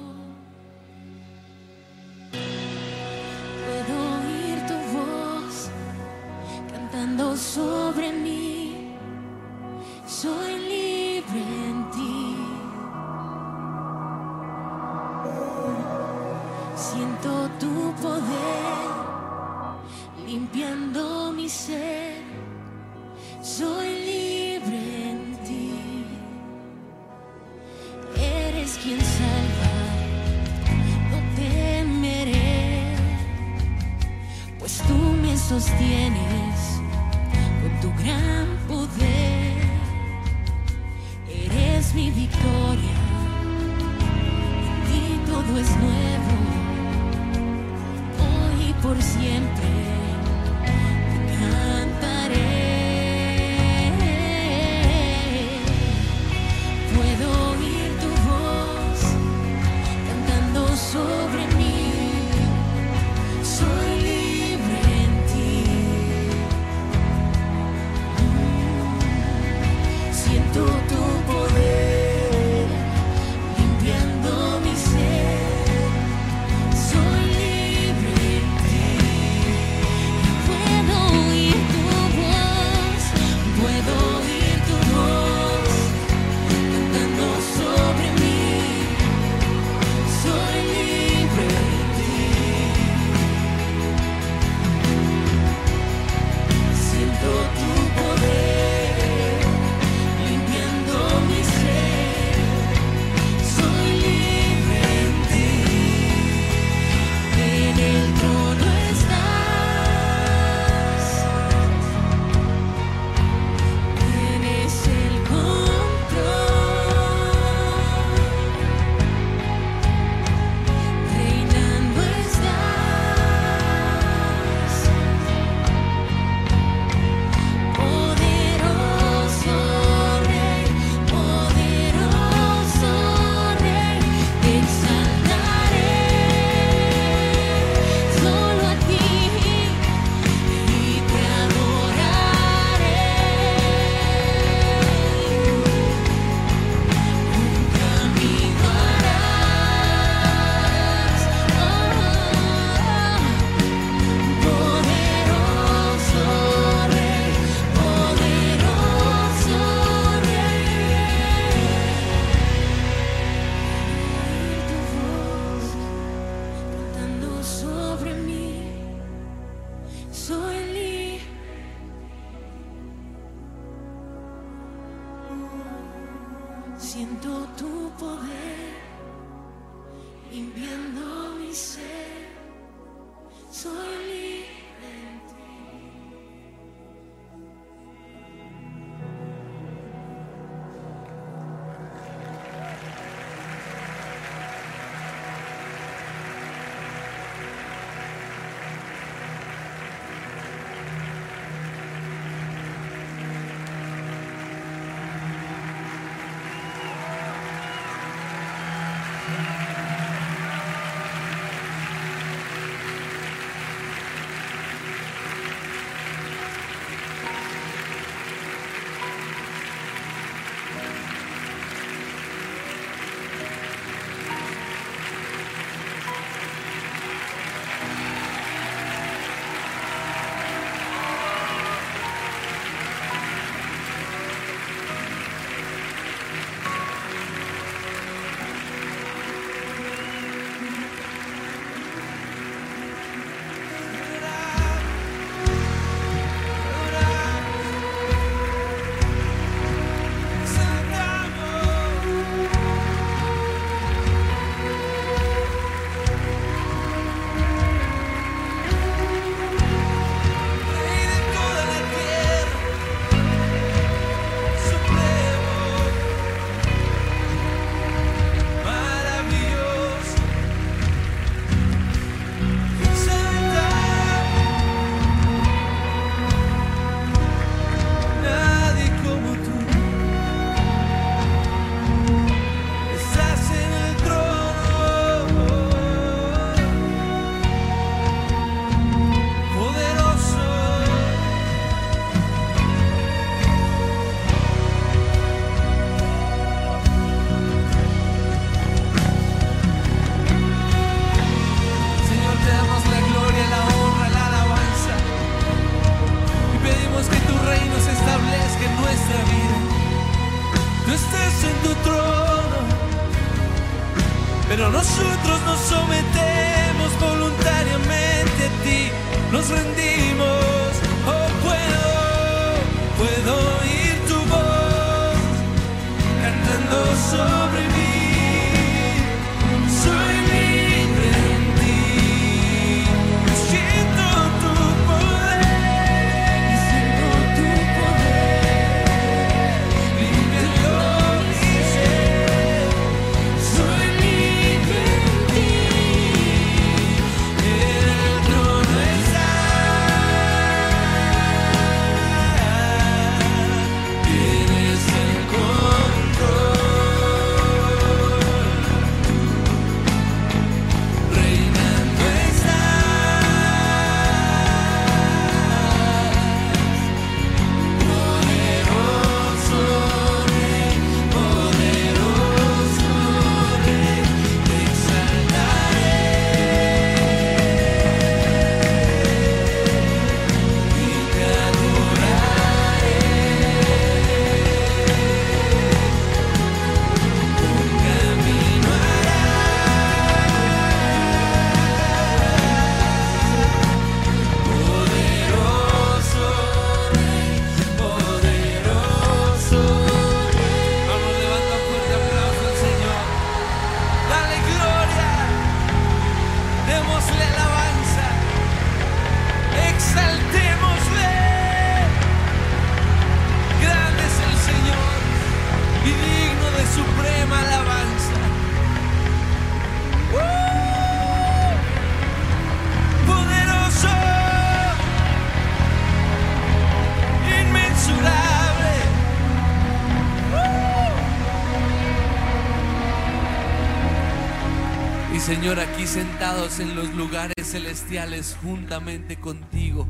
sentados 435.86 436.58
en 436.58 436.74
los 436.74 436.92
lugares 436.94 437.34
celestiales 437.42 438.36
juntamente 438.42 439.20
contigo, 439.20 439.86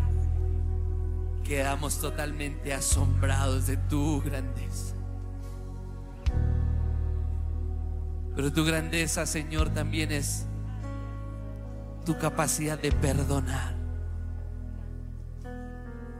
quedamos 1.42 2.00
totalmente 2.00 2.74
asombrados 2.74 3.66
de 3.66 3.76
tu 3.76 4.20
grandeza. 4.20 4.94
Pero 8.34 8.52
tu 8.52 8.64
grandeza, 8.64 9.24
Señor, 9.24 9.70
también 9.70 10.12
es 10.12 10.46
tu 12.04 12.18
capacidad 12.18 12.78
de 12.78 12.92
perdonar. 12.92 13.74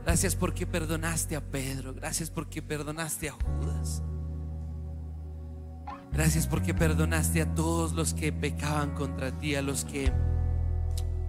Gracias 0.05 0.35
porque 0.35 0.67
perdonaste 0.67 1.37
a 1.37 1.41
Pedro, 1.41 1.93
gracias 1.93 2.31
porque 2.31 2.63
perdonaste 2.63 3.29
a 3.29 3.33
Judas. 3.33 4.03
Gracias 6.17 6.47
porque 6.47 6.73
perdonaste 6.73 7.43
a 7.43 7.55
todos 7.55 7.93
los 7.93 8.15
que 8.15 8.33
pecaban 8.33 8.95
contra 8.95 9.37
ti, 9.37 9.55
a 9.55 9.61
los 9.61 9.85
que 9.85 10.11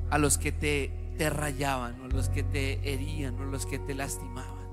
a 0.10 0.18
los 0.18 0.38
que 0.38 0.54
te, 0.54 1.12
te 1.18 1.30
rayaban, 1.30 2.02
a 2.04 2.08
los 2.08 2.30
que 2.30 2.42
te 2.42 2.94
herían, 2.94 3.36
a 3.36 3.44
los 3.44 3.66
que 3.66 3.80
te 3.80 3.94
lastimaban. 3.94 4.66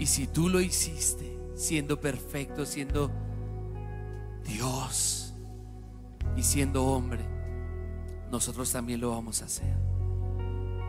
Y 0.00 0.06
si 0.06 0.26
tú 0.26 0.48
lo 0.48 0.60
hiciste, 0.60 1.38
siendo 1.54 2.00
perfecto, 2.00 2.66
siendo 2.66 3.12
Dios 4.44 5.32
y 6.36 6.42
siendo 6.42 6.84
hombre, 6.84 7.24
nosotros 8.32 8.72
también 8.72 9.00
lo 9.00 9.10
vamos 9.10 9.42
a 9.42 9.44
hacer. 9.44 9.76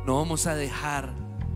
No 0.08 0.16
vamos 0.16 0.48
a 0.48 0.56
dejar 0.56 1.14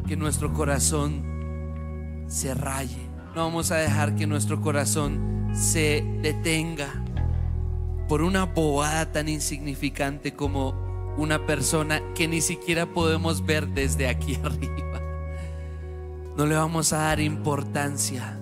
que 0.08 0.16
nuestro 0.16 0.54
corazón 0.54 2.26
se 2.28 2.54
raye. 2.54 3.10
No 3.34 3.46
vamos 3.46 3.72
a 3.72 3.78
dejar 3.78 4.16
que 4.16 4.28
nuestro 4.28 4.62
corazón 4.62 5.34
se 5.54 6.04
detenga 6.22 7.04
por 8.08 8.22
una 8.22 8.46
bobada 8.46 9.12
tan 9.12 9.30
insignificante 9.30 10.34
como 10.34 11.16
una 11.18 11.46
persona 11.46 12.02
que 12.16 12.28
ni 12.28 12.42
siquiera 12.42 12.86
podemos 12.88 13.46
ver 13.46 13.68
desde 13.68 14.08
aquí 14.08 14.36
arriba. 14.44 15.02
No 16.36 16.46
le 16.46 16.56
vamos 16.56 16.94
a 16.94 16.98
dar 16.98 17.20
importancia 17.20 18.40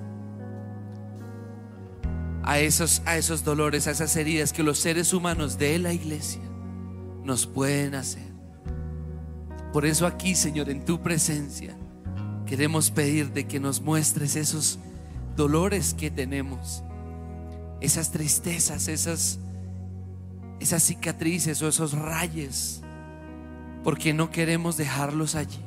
a 2.43 2.59
esos, 2.59 3.01
a 3.05 3.17
esos 3.17 3.43
dolores, 3.43 3.87
a 3.87 3.91
esas 3.91 4.15
heridas 4.15 4.53
que 4.53 4.63
los 4.63 4.79
seres 4.79 5.13
humanos 5.13 5.57
de 5.57 5.77
la 5.77 5.93
iglesia 5.93 6.41
nos 7.23 7.45
pueden 7.45 7.95
hacer. 7.95 8.31
Por 9.73 9.85
eso 9.85 10.05
aquí, 10.05 10.35
Señor, 10.35 10.69
en 10.69 10.83
tu 10.83 11.01
presencia, 11.01 11.77
queremos 12.45 12.91
pedirte 12.91 13.45
que 13.45 13.59
nos 13.59 13.81
muestres 13.81 14.35
esos 14.35 14.79
dolores 15.35 15.93
que 15.93 16.11
tenemos, 16.11 16.83
esas 17.81 18.11
tristezas, 18.11 18.87
esas, 18.87 19.39
esas 20.59 20.83
cicatrices 20.83 21.61
o 21.61 21.67
esos 21.67 21.93
rayes, 21.93 22.81
porque 23.83 24.13
no 24.13 24.29
queremos 24.29 24.77
dejarlos 24.77 25.35
allí. 25.35 25.59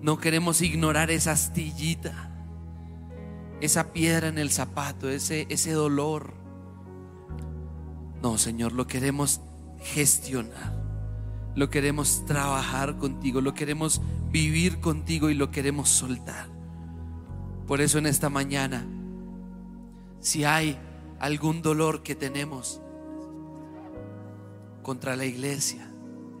No 0.00 0.18
queremos 0.18 0.62
ignorar 0.62 1.10
esa 1.10 1.32
astillita, 1.32 2.30
esa 3.60 3.92
piedra 3.92 4.28
en 4.28 4.38
el 4.38 4.50
zapato, 4.50 5.08
ese, 5.08 5.46
ese 5.48 5.72
dolor. 5.72 6.34
No, 8.22 8.38
Señor, 8.38 8.72
lo 8.72 8.86
queremos 8.86 9.40
gestionar. 9.82 10.84
Lo 11.56 11.70
queremos 11.70 12.24
trabajar 12.26 12.98
contigo, 12.98 13.40
lo 13.40 13.54
queremos 13.54 14.00
vivir 14.30 14.80
contigo 14.80 15.30
y 15.30 15.34
lo 15.34 15.50
queremos 15.50 15.88
soltar. 15.88 16.48
Por 17.66 17.80
eso 17.80 17.98
en 17.98 18.06
esta 18.06 18.28
mañana, 18.28 18.84
si 20.24 20.42
hay 20.42 20.78
algún 21.20 21.60
dolor 21.60 22.02
que 22.02 22.14
tenemos 22.14 22.80
contra 24.82 25.16
la 25.16 25.26
iglesia, 25.26 25.86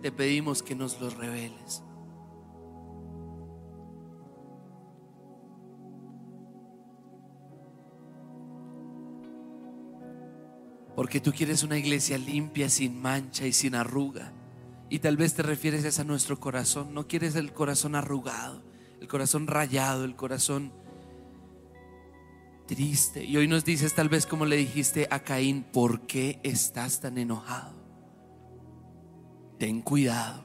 te 0.00 0.10
pedimos 0.10 0.62
que 0.62 0.74
nos 0.74 0.98
lo 1.02 1.10
reveles. 1.10 1.82
Porque 10.96 11.20
tú 11.20 11.32
quieres 11.32 11.62
una 11.62 11.76
iglesia 11.76 12.16
limpia, 12.16 12.70
sin 12.70 12.98
mancha 12.98 13.46
y 13.46 13.52
sin 13.52 13.74
arruga. 13.74 14.32
Y 14.88 15.00
tal 15.00 15.18
vez 15.18 15.34
te 15.34 15.42
refieres 15.42 15.98
a 15.98 16.04
nuestro 16.04 16.40
corazón. 16.40 16.94
No 16.94 17.06
quieres 17.06 17.36
el 17.36 17.52
corazón 17.52 17.96
arrugado, 17.96 18.62
el 19.02 19.08
corazón 19.08 19.46
rayado, 19.46 20.06
el 20.06 20.16
corazón 20.16 20.72
triste. 22.66 23.24
Y 23.24 23.36
hoy 23.36 23.48
nos 23.48 23.64
dices 23.64 23.94
tal 23.94 24.08
vez 24.08 24.26
como 24.26 24.46
le 24.46 24.56
dijiste 24.56 25.08
a 25.10 25.20
Caín, 25.20 25.62
¿por 25.62 26.02
qué 26.02 26.40
estás 26.42 27.00
tan 27.00 27.18
enojado? 27.18 27.74
Ten 29.58 29.80
cuidado. 29.80 30.44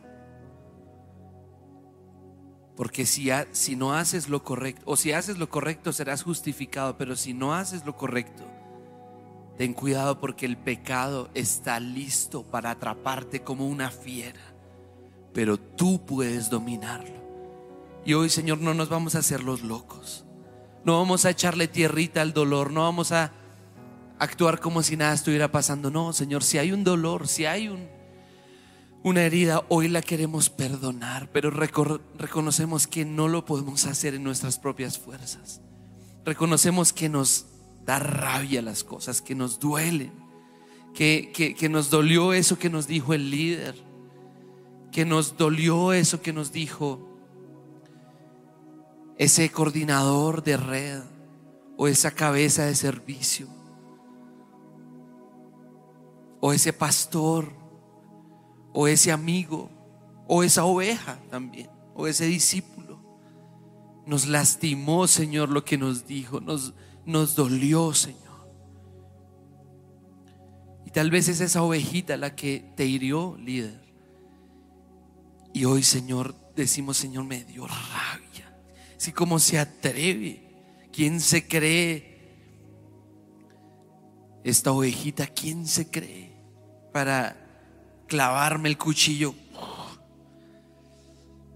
Porque 2.76 3.06
si, 3.06 3.30
si 3.52 3.76
no 3.76 3.94
haces 3.94 4.30
lo 4.30 4.44
correcto, 4.44 4.84
o 4.86 4.96
si 4.96 5.12
haces 5.12 5.38
lo 5.38 5.50
correcto 5.50 5.92
serás 5.92 6.24
justificado, 6.24 6.98
pero 6.98 7.16
si 7.16 7.34
no 7.34 7.54
haces 7.54 7.86
lo 7.86 7.98
correcto, 7.98 8.46
Ten 9.60 9.74
cuidado 9.74 10.22
porque 10.22 10.46
el 10.46 10.56
pecado 10.56 11.30
está 11.34 11.82
listo 11.82 12.44
para 12.44 12.72
atraparte 12.72 13.42
como 13.44 13.68
una 13.68 13.92
fiera, 13.92 14.40
pero 15.34 15.60
tú 15.60 16.06
puedes 16.06 16.50
dominarlo. 16.50 17.20
Y 18.06 18.14
hoy, 18.14 18.30
Señor, 18.30 18.60
no 18.60 18.74
nos 18.74 18.88
vamos 18.88 19.16
a 19.16 19.20
hacer 19.20 19.44
los 19.44 19.62
locos. 19.62 20.24
No 20.86 20.98
vamos 20.98 21.26
a 21.26 21.32
echarle 21.32 21.68
tierrita 21.68 22.22
al 22.22 22.34
dolor, 22.34 22.72
no 22.72 22.82
vamos 22.82 23.12
a 23.12 23.32
actuar 24.18 24.60
como 24.60 24.84
si 24.84 24.98
nada 24.98 25.14
estuviera 25.14 25.52
pasando. 25.52 25.90
No, 25.92 26.14
Señor, 26.14 26.44
si 26.44 26.58
hay 26.58 26.72
un 26.72 26.84
dolor, 26.84 27.28
si 27.28 27.46
hay 27.46 27.70
un, 27.70 27.88
una 29.04 29.24
herida, 29.24 29.64
hoy 29.70 29.88
la 29.88 30.02
queremos 30.02 30.50
perdonar, 30.50 31.30
pero 31.32 31.50
reconocemos 31.50 32.88
que 32.88 33.06
no 33.06 33.28
lo 33.28 33.46
podemos 33.46 33.86
hacer 33.86 34.14
en 34.14 34.24
nuestras 34.24 34.60
propias 34.60 34.98
fuerzas. 34.98 35.62
Reconocemos 36.26 36.94
que 36.94 37.10
nos 37.10 37.46
da 37.86 38.00
rabia 38.00 38.62
las 38.62 38.84
cosas, 38.84 39.22
que 39.22 39.36
nos 39.36 39.60
duelen, 39.60 40.12
que, 40.94 41.32
que, 41.58 41.70
nos 41.70 41.90
dolió 41.90 42.34
eso 42.34 42.60
que 42.60 42.70
nos 42.70 42.88
dijo 42.88 43.14
el 43.14 43.32
líder, 43.32 43.76
que 44.92 45.06
nos 45.06 45.38
dolió 45.38 45.94
eso 45.94 46.22
que 46.22 46.34
nos 46.34 46.52
dijo 46.52 47.09
ese 49.20 49.52
coordinador 49.52 50.42
de 50.42 50.58
red 50.58 51.04
o 51.78 51.88
esa 51.88 52.10
cabeza 52.10 52.66
de 52.66 52.74
servicio 52.74 53.48
o 56.40 56.54
ese 56.54 56.72
pastor 56.72 57.54
o 58.74 58.88
ese 58.88 59.12
amigo 59.12 59.70
o 60.26 60.42
esa 60.42 60.64
oveja 60.64 61.20
también 61.30 61.70
o 61.94 62.08
ese 62.08 62.26
discípulo. 62.26 62.98
Nos 64.06 64.26
lastimó, 64.26 65.06
Señor, 65.06 65.50
lo 65.50 65.66
que 65.66 65.78
nos 65.78 66.08
dijo, 66.08 66.40
nos, 66.40 66.74
nos 67.06 67.36
dolió, 67.36 67.94
Señor. 67.94 68.50
Y 70.86 70.92
tal 70.92 71.12
vez 71.12 71.28
es 71.28 71.42
esa 71.42 71.62
ovejita 71.62 72.16
la 72.16 72.36
que 72.36 72.72
te 72.76 72.86
hirió, 72.86 73.36
líder. 73.38 73.82
Y 75.54 75.66
hoy, 75.66 75.84
Señor, 75.84 76.34
decimos, 76.56 76.96
Señor, 76.96 77.26
me 77.26 77.44
dio 77.44 77.68
rabia. 77.68 78.49
Así 79.00 79.14
como 79.14 79.40
se 79.40 79.58
atreve. 79.58 80.44
¿Quién 80.92 81.22
se 81.22 81.48
cree? 81.48 82.20
Esta 84.44 84.74
ovejita, 84.74 85.26
¿quién 85.28 85.66
se 85.66 85.90
cree? 85.90 86.34
Para 86.92 87.38
clavarme 88.08 88.68
el 88.68 88.78
cuchillo. 88.78 89.34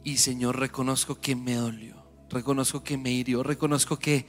Y 0.06 0.18
Señor, 0.18 0.58
reconozco 0.58 1.20
que 1.20 1.36
me 1.36 1.56
dolió. 1.56 2.02
Reconozco 2.30 2.82
que 2.82 2.98
me 2.98 3.12
hirió. 3.12 3.44
Reconozco 3.44 4.00
que 4.00 4.26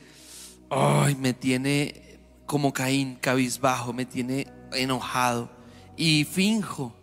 ay, 0.69 1.15
me 1.15 1.35
tiene 1.35 2.19
como 2.47 2.73
Caín, 2.73 3.15
cabizbajo, 3.15 3.93
me 3.93 4.07
tiene 4.07 4.49
enojado. 4.73 5.51
Y 5.97 6.25
finjo 6.25 6.97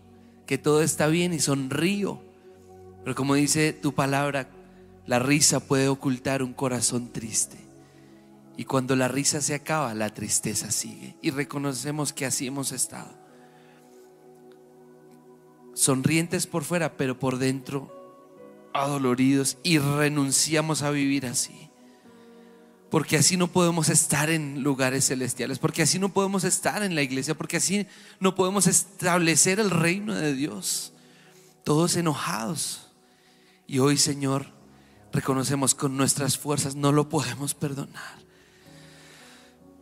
que 0.45 0.57
todo 0.57 0.81
está 0.81 1.07
bien 1.07 1.31
y 1.31 1.39
sonrío. 1.39 2.21
Pero 3.05 3.15
como 3.15 3.35
dice 3.35 3.71
tu 3.71 3.93
palabra, 3.93 4.49
la 5.05 5.19
risa 5.19 5.59
puede 5.59 5.87
ocultar 5.87 6.43
un 6.43 6.53
corazón 6.53 7.11
triste. 7.11 7.57
Y 8.57 8.65
cuando 8.65 8.95
la 8.95 9.07
risa 9.07 9.41
se 9.41 9.53
acaba, 9.53 9.93
la 9.93 10.13
tristeza 10.13 10.71
sigue. 10.71 11.15
Y 11.21 11.31
reconocemos 11.31 12.13
que 12.13 12.25
así 12.25 12.47
hemos 12.47 12.71
estado. 12.71 13.09
Sonrientes 15.73 16.47
por 16.47 16.63
fuera, 16.63 16.97
pero 16.97 17.17
por 17.17 17.37
dentro 17.37 17.91
adoloridos. 18.73 19.57
Y 19.63 19.79
renunciamos 19.79 20.83
a 20.83 20.91
vivir 20.91 21.25
así 21.25 21.71
porque 22.91 23.15
así 23.15 23.37
no 23.37 23.47
podemos 23.47 23.87
estar 23.87 24.29
en 24.29 24.63
lugares 24.63 25.07
celestiales, 25.07 25.59
porque 25.59 25.81
así 25.81 25.97
no 25.97 26.09
podemos 26.09 26.43
estar 26.43 26.83
en 26.83 26.93
la 26.93 27.01
iglesia, 27.01 27.33
porque 27.33 27.55
así 27.55 27.87
no 28.19 28.35
podemos 28.35 28.67
establecer 28.67 29.61
el 29.61 29.69
reino 29.69 30.13
de 30.13 30.35
Dios, 30.35 30.91
todos 31.63 31.95
enojados. 31.95 32.91
Y 33.65 33.79
hoy, 33.79 33.97
Señor, 33.97 34.47
reconocemos 35.11 35.75
con 35.75 35.97
nuestras 35.97 36.37
fuerzas 36.37 36.75
no 36.75 36.91
lo 36.91 37.09
podemos 37.09 37.53
perdonar. 37.53 38.21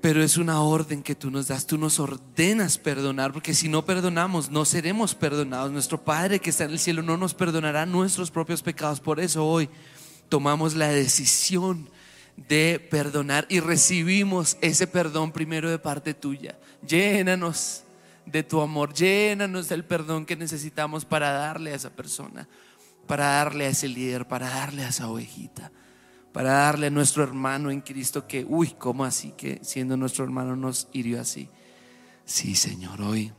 Pero 0.02 0.24
es 0.24 0.38
una 0.38 0.62
orden 0.62 1.04
que 1.04 1.14
tú 1.14 1.30
nos 1.30 1.50
das, 1.50 1.68
tú 1.68 1.78
nos 1.78 2.00
ordenas 2.00 2.78
perdonar, 2.78 3.34
porque 3.34 3.54
si 3.54 3.68
no 3.68 3.86
perdonamos, 3.86 4.50
no 4.50 4.64
seremos 4.64 5.14
perdonados. 5.14 5.72
Nuestro 5.72 6.02
Padre 6.02 6.40
que 6.40 6.52
está 6.52 6.64
en 6.64 6.72
el 6.72 6.80
cielo 6.80 7.02
no 7.02 7.18
nos 7.18 7.34
perdonará 7.34 7.86
nuestros 7.86 8.32
propios 8.32 8.62
pecados. 8.62 9.02
Por 9.02 9.20
eso 9.20 9.46
hoy 9.46 9.70
tomamos 10.30 10.76
la 10.76 10.88
decisión 10.88 11.90
de 12.48 12.80
perdonar 12.90 13.46
y 13.50 13.60
recibimos 13.60 14.58
ese 14.62 14.88
perdón 14.88 15.34
primero 15.34 15.70
de 15.70 15.80
parte 15.80 16.14
tuya. 16.14 16.58
Llénanos 16.88 17.84
de 18.26 18.44
tu 18.44 18.62
amor, 18.62 18.94
llénanos 18.94 19.68
del 19.68 19.84
perdón 19.84 20.26
que 20.26 20.38
necesitamos 20.38 21.04
para 21.04 21.32
darle 21.32 21.72
a 21.72 21.76
esa 21.76 21.90
persona, 21.90 22.48
para 23.10 23.26
darle 23.26 23.66
a 23.66 23.70
ese 23.70 23.88
líder, 23.88 24.28
para 24.28 24.48
darle 24.48 24.84
a 24.84 24.90
esa 24.90 25.10
ovejita, 25.10 25.72
para 26.32 26.52
darle 26.52 26.86
a 26.86 26.90
nuestro 26.92 27.24
hermano 27.24 27.72
en 27.72 27.82
Cristo 27.82 28.28
que, 28.28 28.46
uy, 28.48 28.76
¿cómo 28.78 29.04
así 29.04 29.32
que 29.32 29.60
siendo 29.64 29.98
nuestro 29.98 30.24
hermano 30.24 30.56
nos 30.56 30.90
hirió 30.94 31.20
así? 31.20 31.50
Sí, 32.24 32.54
Señor, 32.54 33.02
hoy. 33.02 33.34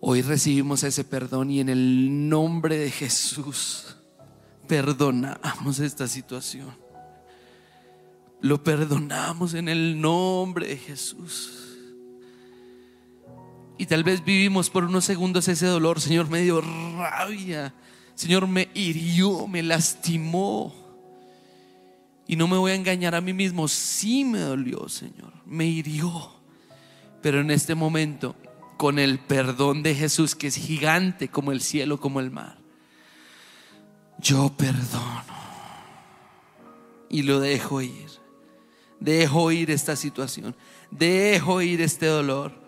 Hoy 0.00 0.22
recibimos 0.22 0.82
ese 0.82 1.04
perdón 1.04 1.50
y 1.50 1.60
en 1.60 1.68
el 1.68 2.26
nombre 2.30 2.78
de 2.78 2.90
Jesús 2.90 3.98
perdonamos 4.66 5.78
esta 5.78 6.08
situación. 6.08 6.74
Lo 8.40 8.64
perdonamos 8.64 9.52
en 9.52 9.68
el 9.68 10.00
nombre 10.00 10.68
de 10.68 10.78
Jesús. 10.78 11.71
Y 13.82 13.86
tal 13.86 14.04
vez 14.04 14.24
vivimos 14.24 14.70
por 14.70 14.84
unos 14.84 15.04
segundos 15.04 15.48
ese 15.48 15.66
dolor, 15.66 16.00
Señor, 16.00 16.30
me 16.30 16.42
dio 16.42 16.60
rabia. 16.60 17.74
Señor, 18.14 18.46
me 18.46 18.68
hirió, 18.74 19.48
me 19.48 19.60
lastimó. 19.60 20.72
Y 22.28 22.36
no 22.36 22.46
me 22.46 22.58
voy 22.58 22.70
a 22.70 22.76
engañar 22.76 23.16
a 23.16 23.20
mí 23.20 23.32
mismo, 23.32 23.66
sí 23.66 24.24
me 24.24 24.38
dolió, 24.38 24.88
Señor, 24.88 25.32
me 25.46 25.66
hirió. 25.66 26.32
Pero 27.22 27.40
en 27.40 27.50
este 27.50 27.74
momento, 27.74 28.36
con 28.76 29.00
el 29.00 29.18
perdón 29.18 29.82
de 29.82 29.96
Jesús, 29.96 30.36
que 30.36 30.46
es 30.46 30.54
gigante 30.54 31.26
como 31.26 31.50
el 31.50 31.60
cielo, 31.60 31.98
como 31.98 32.20
el 32.20 32.30
mar, 32.30 32.58
yo 34.20 34.52
perdono 34.56 35.24
y 37.10 37.22
lo 37.22 37.40
dejo 37.40 37.82
ir. 37.82 38.12
Dejo 39.00 39.50
ir 39.50 39.72
esta 39.72 39.96
situación, 39.96 40.54
dejo 40.92 41.60
ir 41.62 41.80
este 41.80 42.06
dolor 42.06 42.61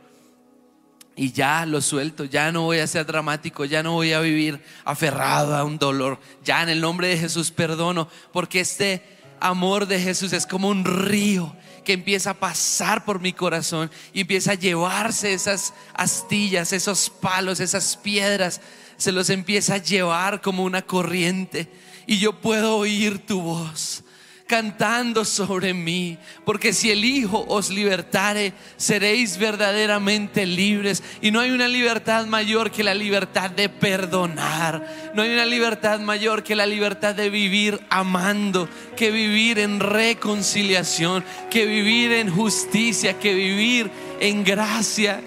y 1.17 1.33
ya 1.33 1.65
lo 1.67 1.81
suelto, 1.81 2.25
ya 2.25 2.51
no 2.51 2.63
voy 2.63 2.79
a 2.79 2.87
ser 2.87 3.07
dramático, 3.07 3.65
ya 3.65 3.83
no 3.83 3.93
voy 3.93 4.13
a 4.13 4.21
vivir 4.21 4.61
aferrado 4.85 5.57
a 5.57 5.65
un 5.65 5.79
dolor, 5.79 6.19
ya 6.45 6.63
en 6.63 6.69
el 6.69 6.81
nombre 6.81 7.09
de 7.09 7.19
Jesús 7.19 7.51
perdono, 7.51 8.09
porque 8.33 8.61
este 8.61 9.03
amor 9.41 9.87
de 9.87 10.01
Jesús 10.01 10.33
es 10.33 10.47
como 10.47 10.69
un 10.69 10.85
río 10.85 11.55
que 11.85 11.93
empieza 11.93 12.31
a 12.31 12.35
pasar 12.35 13.05
por 13.05 13.21
mi 13.21 13.33
corazón 13.33 13.91
y 14.13 14.23
empieza 14.23 14.53
a 14.53 14.55
llevarse 14.55 15.35
esas 15.35 15.75
astillas, 15.93 16.73
esos 16.73 17.11
palos, 17.11 17.61
esas 17.61 17.97
piedras, 17.97 18.61
se 18.97 19.13
los 19.13 19.31
empieza 19.31 19.75
a 19.75 19.79
llevar 19.79 20.41
como 20.41 20.65
una 20.65 20.83
corriente. 20.83 21.71
Y 22.07 22.19
yo 22.19 22.41
puedo 22.41 22.77
oír 22.77 23.25
tu 23.27 23.41
voz 23.41 24.04
cantando 24.47 25.25
sobre 25.25 25.73
mí, 25.73 26.19
porque 26.45 26.73
si 26.73 26.91
el 26.91 27.05
Hijo 27.05 27.45
os 27.49 27.71
libertare, 27.71 28.53
seréis 28.77 29.39
verdaderamente 29.39 30.45
libres. 30.47 31.03
Y 31.23 31.31
no 31.31 31.41
hay 31.41 31.51
una 31.51 31.67
libertad 31.67 32.27
mayor 32.27 32.71
que 32.71 32.85
la 32.85 32.95
libertad 32.95 33.51
de 33.51 33.69
perdonar, 33.69 35.13
no 35.15 35.23
hay 35.23 35.31
una 35.33 35.47
libertad 35.47 36.01
mayor 36.01 36.43
que 36.43 36.55
la 36.55 36.67
libertad 36.67 37.15
de 37.15 37.31
vivir 37.31 37.81
amando, 37.89 38.69
que 38.97 39.11
vivir 39.11 39.59
en 39.59 39.81
reconciliación, 39.81 41.25
que 41.51 41.67
vivir 41.67 42.13
en 42.13 42.31
justicia, 42.31 43.19
que 43.19 43.35
vivir 43.35 43.91
en 44.21 44.45
gracia. 44.45 45.23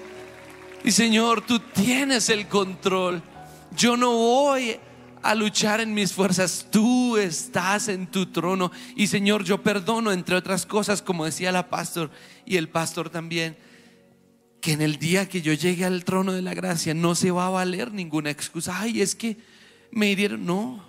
Y 0.84 0.92
Señor, 0.92 1.42
tú 1.42 1.58
tienes 1.58 2.28
el 2.28 2.46
control. 2.46 3.22
Yo 3.76 3.96
no 3.96 4.12
voy 4.12 4.78
a 5.22 5.34
luchar 5.34 5.80
en 5.80 5.94
mis 5.94 6.12
fuerzas. 6.12 6.66
Tú 6.70 7.16
estás 7.16 7.88
en 7.88 8.06
tu 8.06 8.26
trono. 8.26 8.70
Y 8.96 9.06
Señor, 9.06 9.44
yo 9.44 9.62
perdono, 9.62 10.12
entre 10.12 10.36
otras 10.36 10.66
cosas, 10.66 11.02
como 11.02 11.24
decía 11.24 11.52
la 11.52 11.68
pastor 11.68 12.10
y 12.44 12.56
el 12.56 12.68
pastor 12.68 13.10
también, 13.10 13.56
que 14.60 14.72
en 14.72 14.82
el 14.82 14.98
día 14.98 15.28
que 15.28 15.42
yo 15.42 15.52
llegue 15.52 15.84
al 15.84 16.04
trono 16.04 16.32
de 16.32 16.42
la 16.42 16.54
gracia 16.54 16.94
no 16.94 17.14
se 17.14 17.30
va 17.30 17.46
a 17.46 17.50
valer 17.50 17.92
ninguna 17.92 18.30
excusa. 18.30 18.80
Ay, 18.80 19.00
es 19.00 19.14
que 19.14 19.36
me 19.90 20.10
hirieron. 20.10 20.44
No. 20.44 20.84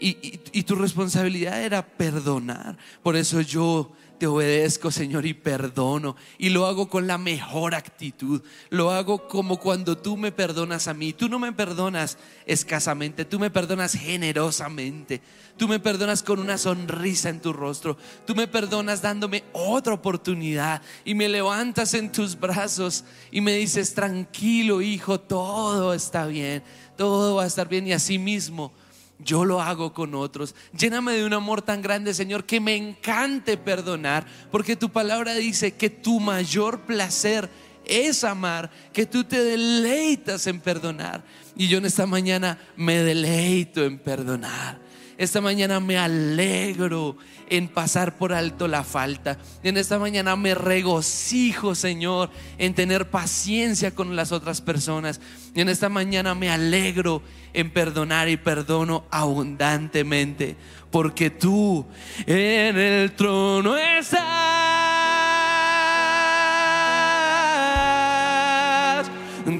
Y, 0.00 0.40
y 0.52 0.62
tu 0.62 0.76
responsabilidad 0.76 1.62
era 1.62 1.84
perdonar. 1.84 2.78
Por 3.02 3.16
eso 3.16 3.40
yo 3.40 3.92
te 4.18 4.26
obedezco, 4.26 4.90
Señor, 4.90 5.24
y 5.26 5.34
perdono. 5.34 6.16
Y 6.38 6.50
lo 6.50 6.66
hago 6.66 6.88
con 6.88 7.06
la 7.06 7.18
mejor 7.18 7.74
actitud. 7.74 8.42
Lo 8.70 8.90
hago 8.90 9.28
como 9.28 9.58
cuando 9.58 9.96
tú 9.96 10.16
me 10.16 10.32
perdonas 10.32 10.88
a 10.88 10.94
mí. 10.94 11.12
Tú 11.12 11.28
no 11.28 11.38
me 11.38 11.52
perdonas 11.52 12.18
escasamente, 12.46 13.24
tú 13.24 13.38
me 13.38 13.50
perdonas 13.50 13.92
generosamente. 13.92 15.22
Tú 15.56 15.68
me 15.68 15.80
perdonas 15.80 16.22
con 16.22 16.38
una 16.38 16.58
sonrisa 16.58 17.28
en 17.28 17.40
tu 17.40 17.52
rostro. 17.52 17.96
Tú 18.26 18.34
me 18.34 18.46
perdonas 18.46 19.02
dándome 19.02 19.44
otra 19.52 19.94
oportunidad 19.94 20.82
y 21.04 21.14
me 21.14 21.28
levantas 21.28 21.94
en 21.94 22.12
tus 22.12 22.38
brazos 22.38 23.04
y 23.30 23.40
me 23.40 23.54
dices, 23.54 23.94
tranquilo, 23.94 24.82
hijo, 24.82 25.20
todo 25.20 25.94
está 25.94 26.26
bien, 26.26 26.62
todo 26.96 27.36
va 27.36 27.44
a 27.44 27.46
estar 27.46 27.68
bien. 27.68 27.86
Y 27.86 27.92
así 27.92 28.18
mismo 28.18 28.72
yo 29.18 29.44
lo 29.44 29.60
hago 29.60 29.92
con 29.92 30.14
otros. 30.14 30.54
Lléname 30.76 31.12
de 31.12 31.24
un 31.24 31.32
amor 31.32 31.62
tan 31.62 31.82
grande, 31.82 32.14
Señor, 32.14 32.44
que 32.44 32.60
me 32.60 32.76
encante 32.76 33.56
perdonar, 33.56 34.26
porque 34.50 34.76
tu 34.76 34.90
palabra 34.90 35.34
dice 35.34 35.72
que 35.72 35.90
tu 35.90 36.20
mayor 36.20 36.82
placer 36.82 37.48
es 37.84 38.22
amar, 38.22 38.70
que 38.92 39.06
tú 39.06 39.24
te 39.24 39.42
deleitas 39.42 40.46
en 40.46 40.60
perdonar. 40.60 41.24
Y 41.56 41.68
yo 41.68 41.78
en 41.78 41.86
esta 41.86 42.06
mañana 42.06 42.58
me 42.76 42.98
deleito 42.98 43.84
en 43.84 43.98
perdonar. 43.98 44.87
Esta 45.18 45.40
mañana 45.40 45.80
me 45.80 45.98
alegro 45.98 47.16
en 47.50 47.66
pasar 47.66 48.16
por 48.16 48.32
alto 48.32 48.68
la 48.68 48.84
falta. 48.84 49.36
En 49.64 49.76
esta 49.76 49.98
mañana 49.98 50.36
me 50.36 50.54
regocijo, 50.54 51.74
Señor, 51.74 52.30
en 52.56 52.72
tener 52.72 53.10
paciencia 53.10 53.90
con 53.92 54.14
las 54.14 54.30
otras 54.30 54.60
personas. 54.60 55.20
En 55.56 55.68
esta 55.68 55.88
mañana 55.88 56.36
me 56.36 56.50
alegro 56.50 57.20
en 57.52 57.72
perdonar 57.72 58.28
y 58.28 58.36
perdono 58.36 59.06
abundantemente. 59.10 60.54
Porque 60.92 61.30
tú 61.30 61.84
en 62.24 62.78
el 62.78 63.10
trono 63.16 63.76
estás. 63.76 64.38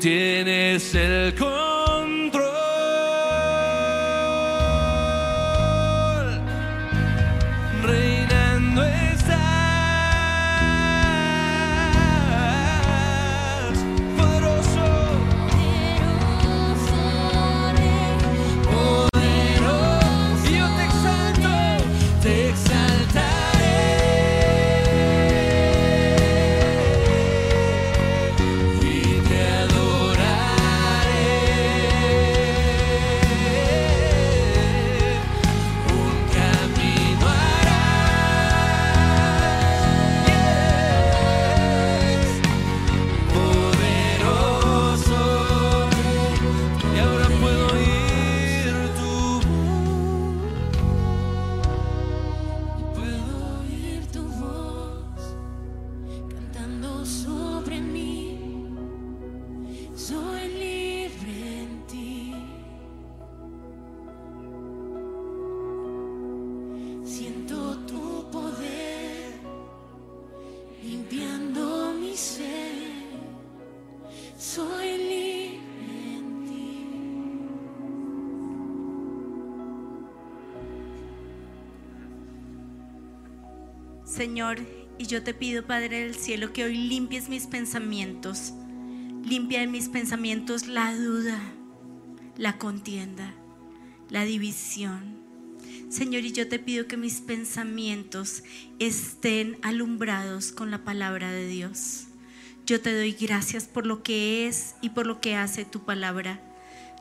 Tienes 0.01 0.95
el 0.95 1.35
Señor, 84.09 84.59
y 84.97 85.07
yo 85.07 85.23
te 85.23 85.35
pido, 85.35 85.67
Padre 85.67 86.01
del 86.01 86.15
Cielo, 86.15 86.55
que 86.55 86.65
hoy 86.65 86.77
limpies 86.77 87.29
mis 87.29 87.47
pensamientos. 87.47 88.55
Limpia 89.23 89.61
de 89.61 89.67
mis 89.67 89.91
pensamientos 89.91 90.67
la 90.67 90.97
duda, 90.97 91.39
la 92.39 92.57
contienda, 92.57 93.35
la 94.09 94.25
división. 94.25 95.19
Señor, 95.91 96.25
y 96.25 96.33
yo 96.33 96.49
te 96.49 96.59
pido 96.59 96.87
que 96.87 96.97
mis 96.97 97.21
pensamientos 97.21 98.45
estén 98.79 99.59
alumbrados 99.61 100.53
con 100.53 100.71
la 100.71 100.85
palabra 100.85 101.31
de 101.31 101.47
Dios. 101.47 102.07
Yo 102.65 102.81
te 102.81 102.97
doy 102.97 103.13
gracias 103.13 103.65
por 103.65 103.85
lo 103.85 104.03
que 104.03 104.49
es 104.49 104.75
y 104.81 104.91
por 104.91 105.07
lo 105.07 105.21
que 105.21 105.37
hace 105.37 105.67
tu 105.67 105.85
palabra. 105.85 106.41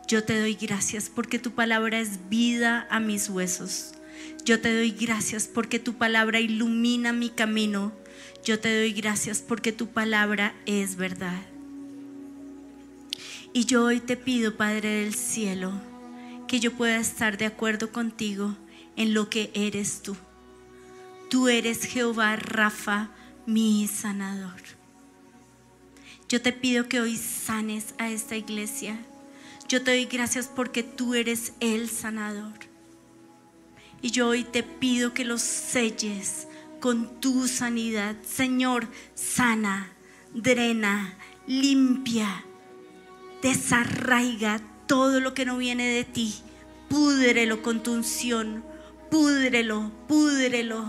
Yo 0.09 0.25
te 0.25 0.37
doy 0.37 0.55
gracias 0.55 1.09
porque 1.09 1.39
tu 1.39 1.51
palabra 1.51 2.01
es 2.01 2.27
vida 2.27 2.85
a 2.89 2.99
mis 2.99 3.29
huesos. 3.29 3.96
Yo 4.45 4.61
te 4.61 4.73
doy 4.73 4.91
gracias 4.91 5.47
porque 5.47 5.79
tu 5.79 5.95
palabra 5.95 6.39
ilumina 6.39 7.13
mi 7.13 7.29
camino. 7.29 7.91
Yo 8.43 8.59
te 8.59 8.75
doy 8.77 8.93
gracias 8.93 9.41
porque 9.41 9.71
tu 9.71 9.87
palabra 9.87 10.55
es 10.65 10.95
verdad. 10.95 11.41
Y 13.53 13.65
yo 13.65 13.85
hoy 13.85 13.99
te 13.99 14.15
pido, 14.15 14.55
Padre 14.55 15.03
del 15.03 15.13
Cielo, 15.13 15.73
que 16.47 16.59
yo 16.59 16.73
pueda 16.73 16.97
estar 16.97 17.37
de 17.37 17.45
acuerdo 17.45 17.91
contigo 17.91 18.55
en 18.95 19.13
lo 19.13 19.29
que 19.29 19.51
eres 19.53 20.01
tú. 20.01 20.15
Tú 21.29 21.49
eres 21.49 21.83
Jehová 21.83 22.35
Rafa, 22.35 23.09
mi 23.45 23.87
sanador. 23.87 24.61
Yo 26.29 26.41
te 26.41 26.53
pido 26.53 26.87
que 26.87 27.01
hoy 27.01 27.17
sanes 27.17 27.95
a 27.97 28.09
esta 28.09 28.35
iglesia. 28.35 28.97
Yo 29.67 29.83
te 29.83 29.91
doy 29.91 30.05
gracias 30.05 30.47
porque 30.47 30.83
tú 30.83 31.15
eres 31.15 31.53
el 31.59 31.89
sanador. 31.89 32.53
Y 34.01 34.11
yo 34.11 34.29
hoy 34.29 34.43
te 34.43 34.63
pido 34.63 35.13
que 35.13 35.25
los 35.25 35.41
selles 35.41 36.47
con 36.79 37.19
tu 37.19 37.47
sanidad. 37.47 38.15
Señor, 38.23 38.87
sana, 39.15 39.91
drena, 40.33 41.17
limpia, 41.47 42.45
desarraiga 43.41 44.61
todo 44.85 45.19
lo 45.19 45.33
que 45.33 45.45
no 45.45 45.57
viene 45.57 45.87
de 45.87 46.03
ti. 46.03 46.35
Púdrelo 46.89 47.61
con 47.61 47.81
tu 47.81 47.93
unción. 47.93 48.63
Púdrelo, 49.09 49.91
púdrelo. 50.07 50.85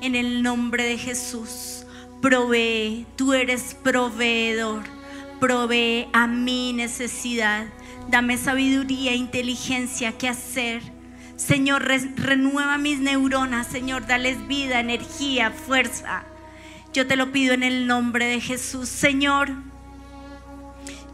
En 0.00 0.14
el 0.14 0.42
nombre 0.42 0.84
de 0.84 0.98
Jesús, 0.98 1.84
provee. 2.22 3.06
Tú 3.16 3.32
eres 3.32 3.74
proveedor. 3.82 4.82
Provee 5.40 6.08
a 6.12 6.26
mi 6.26 6.72
necesidad. 6.72 7.66
Dame 8.08 8.38
sabiduría 8.38 9.12
e 9.12 9.16
inteligencia 9.16 10.16
que 10.16 10.28
hacer. 10.28 10.99
Señor, 11.40 11.84
renueva 11.84 12.76
mis 12.76 13.00
neuronas. 13.00 13.66
Señor, 13.66 14.06
dales 14.06 14.46
vida, 14.46 14.78
energía, 14.78 15.50
fuerza. 15.50 16.24
Yo 16.92 17.06
te 17.06 17.16
lo 17.16 17.32
pido 17.32 17.54
en 17.54 17.62
el 17.62 17.86
nombre 17.86 18.26
de 18.26 18.42
Jesús. 18.42 18.90
Señor, 18.90 19.48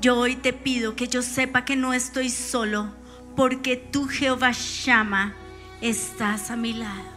yo 0.00 0.18
hoy 0.18 0.34
te 0.34 0.52
pido 0.52 0.96
que 0.96 1.06
yo 1.06 1.22
sepa 1.22 1.64
que 1.64 1.76
no 1.76 1.94
estoy 1.94 2.28
solo, 2.28 2.92
porque 3.36 3.76
tú, 3.76 4.08
Jehová 4.08 4.50
llama, 4.50 5.32
estás 5.80 6.50
a 6.50 6.56
mi 6.56 6.72
lado. 6.72 7.08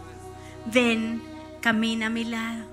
Ven, 0.72 1.24
camina 1.62 2.08
a 2.08 2.12
mi 2.12 2.26
lado. 2.26 2.68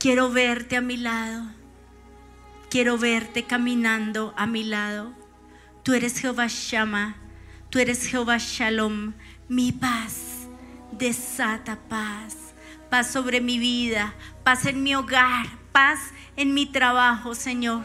Quiero 0.00 0.32
verte 0.32 0.76
a 0.76 0.80
mi 0.80 0.96
lado. 0.96 1.44
Quiero 2.70 2.98
verte 2.98 3.44
caminando 3.44 4.34
a 4.36 4.48
mi 4.48 4.64
lado. 4.64 5.12
Tú 5.84 5.94
eres 5.94 6.18
Jehová 6.18 6.48
llama. 6.48 7.14
Tú 7.70 7.78
eres 7.78 8.06
Jehová 8.06 8.38
Shalom. 8.38 9.12
Mi 9.48 9.72
paz. 9.72 10.46
Desata 10.92 11.78
paz. 11.88 12.54
Paz 12.90 13.10
sobre 13.10 13.40
mi 13.40 13.58
vida. 13.58 14.14
Paz 14.44 14.66
en 14.66 14.82
mi 14.82 14.94
hogar. 14.94 15.46
Paz 15.72 15.98
en 16.36 16.54
mi 16.54 16.66
trabajo, 16.66 17.34
Señor 17.34 17.84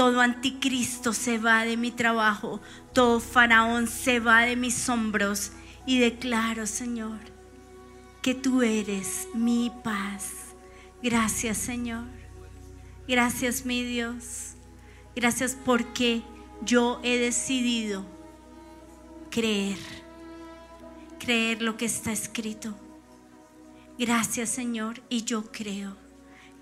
todo 0.00 0.22
anticristo 0.22 1.12
se 1.12 1.36
va 1.36 1.66
de 1.66 1.76
mi 1.76 1.90
trabajo, 1.90 2.62
todo 2.94 3.20
faraón 3.20 3.86
se 3.86 4.18
va 4.18 4.46
de 4.46 4.56
mis 4.56 4.88
hombros 4.88 5.52
y 5.84 5.98
declaro, 5.98 6.66
Señor, 6.66 7.18
que 8.22 8.34
tú 8.34 8.62
eres 8.62 9.28
mi 9.34 9.70
paz. 9.84 10.54
Gracias, 11.02 11.58
Señor. 11.58 12.06
Gracias, 13.06 13.66
mi 13.66 13.82
Dios. 13.82 14.54
Gracias 15.14 15.54
porque 15.66 16.22
yo 16.62 16.98
he 17.02 17.18
decidido 17.18 18.06
creer, 19.30 19.78
creer 21.18 21.62
lo 21.62 21.76
que 21.76 21.86
está 21.86 22.12
escrito. 22.12 22.74
Gracias, 23.98 24.50
Señor, 24.50 25.02
y 25.08 25.24
yo 25.24 25.50
creo, 25.52 25.96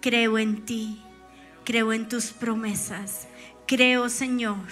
creo 0.00 0.38
en 0.38 0.64
ti 0.64 1.02
creo 1.68 1.92
en 1.92 2.08
tus 2.08 2.28
promesas. 2.28 3.28
Creo, 3.66 4.08
Señor, 4.08 4.64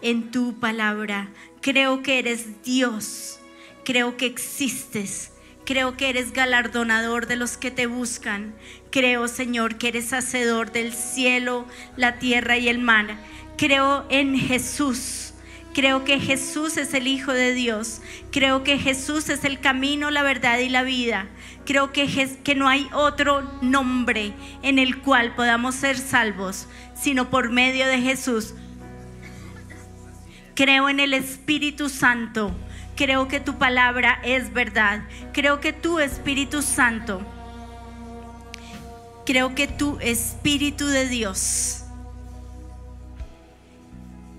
en 0.00 0.30
tu 0.30 0.60
palabra. 0.60 1.28
Creo 1.60 2.04
que 2.04 2.20
eres 2.20 2.62
Dios. 2.62 3.40
Creo 3.84 4.16
que 4.16 4.26
existes. 4.26 5.32
Creo 5.66 5.96
que 5.96 6.08
eres 6.08 6.32
galardonador 6.32 7.26
de 7.26 7.34
los 7.34 7.56
que 7.56 7.72
te 7.72 7.88
buscan. 7.88 8.54
Creo, 8.92 9.26
Señor, 9.26 9.76
que 9.76 9.88
eres 9.88 10.12
hacedor 10.12 10.70
del 10.70 10.92
cielo, 10.92 11.66
la 11.96 12.20
tierra 12.20 12.58
y 12.58 12.68
el 12.68 12.78
mar. 12.78 13.18
Creo 13.56 14.06
en 14.08 14.38
Jesús 14.38 15.29
Creo 15.72 16.04
que 16.04 16.18
Jesús 16.18 16.76
es 16.76 16.94
el 16.94 17.06
Hijo 17.06 17.32
de 17.32 17.54
Dios. 17.54 18.00
Creo 18.32 18.64
que 18.64 18.78
Jesús 18.78 19.28
es 19.28 19.44
el 19.44 19.60
camino, 19.60 20.10
la 20.10 20.22
verdad 20.22 20.58
y 20.58 20.68
la 20.68 20.82
vida. 20.82 21.28
Creo 21.64 21.92
que, 21.92 22.08
que 22.42 22.54
no 22.56 22.68
hay 22.68 22.88
otro 22.92 23.42
nombre 23.62 24.32
en 24.62 24.80
el 24.80 25.00
cual 25.00 25.34
podamos 25.36 25.76
ser 25.76 25.96
salvos, 25.96 26.66
sino 26.94 27.30
por 27.30 27.50
medio 27.50 27.86
de 27.86 28.00
Jesús. 28.00 28.54
Creo 30.56 30.88
en 30.88 30.98
el 30.98 31.14
Espíritu 31.14 31.88
Santo. 31.88 32.52
Creo 32.96 33.28
que 33.28 33.38
tu 33.38 33.56
palabra 33.56 34.20
es 34.24 34.52
verdad. 34.52 35.04
Creo 35.32 35.60
que 35.60 35.72
tu 35.72 36.00
Espíritu 36.00 36.62
Santo. 36.62 37.22
Creo 39.24 39.54
que 39.54 39.68
tu 39.68 39.98
Espíritu 40.00 40.86
de 40.86 41.06
Dios 41.08 41.79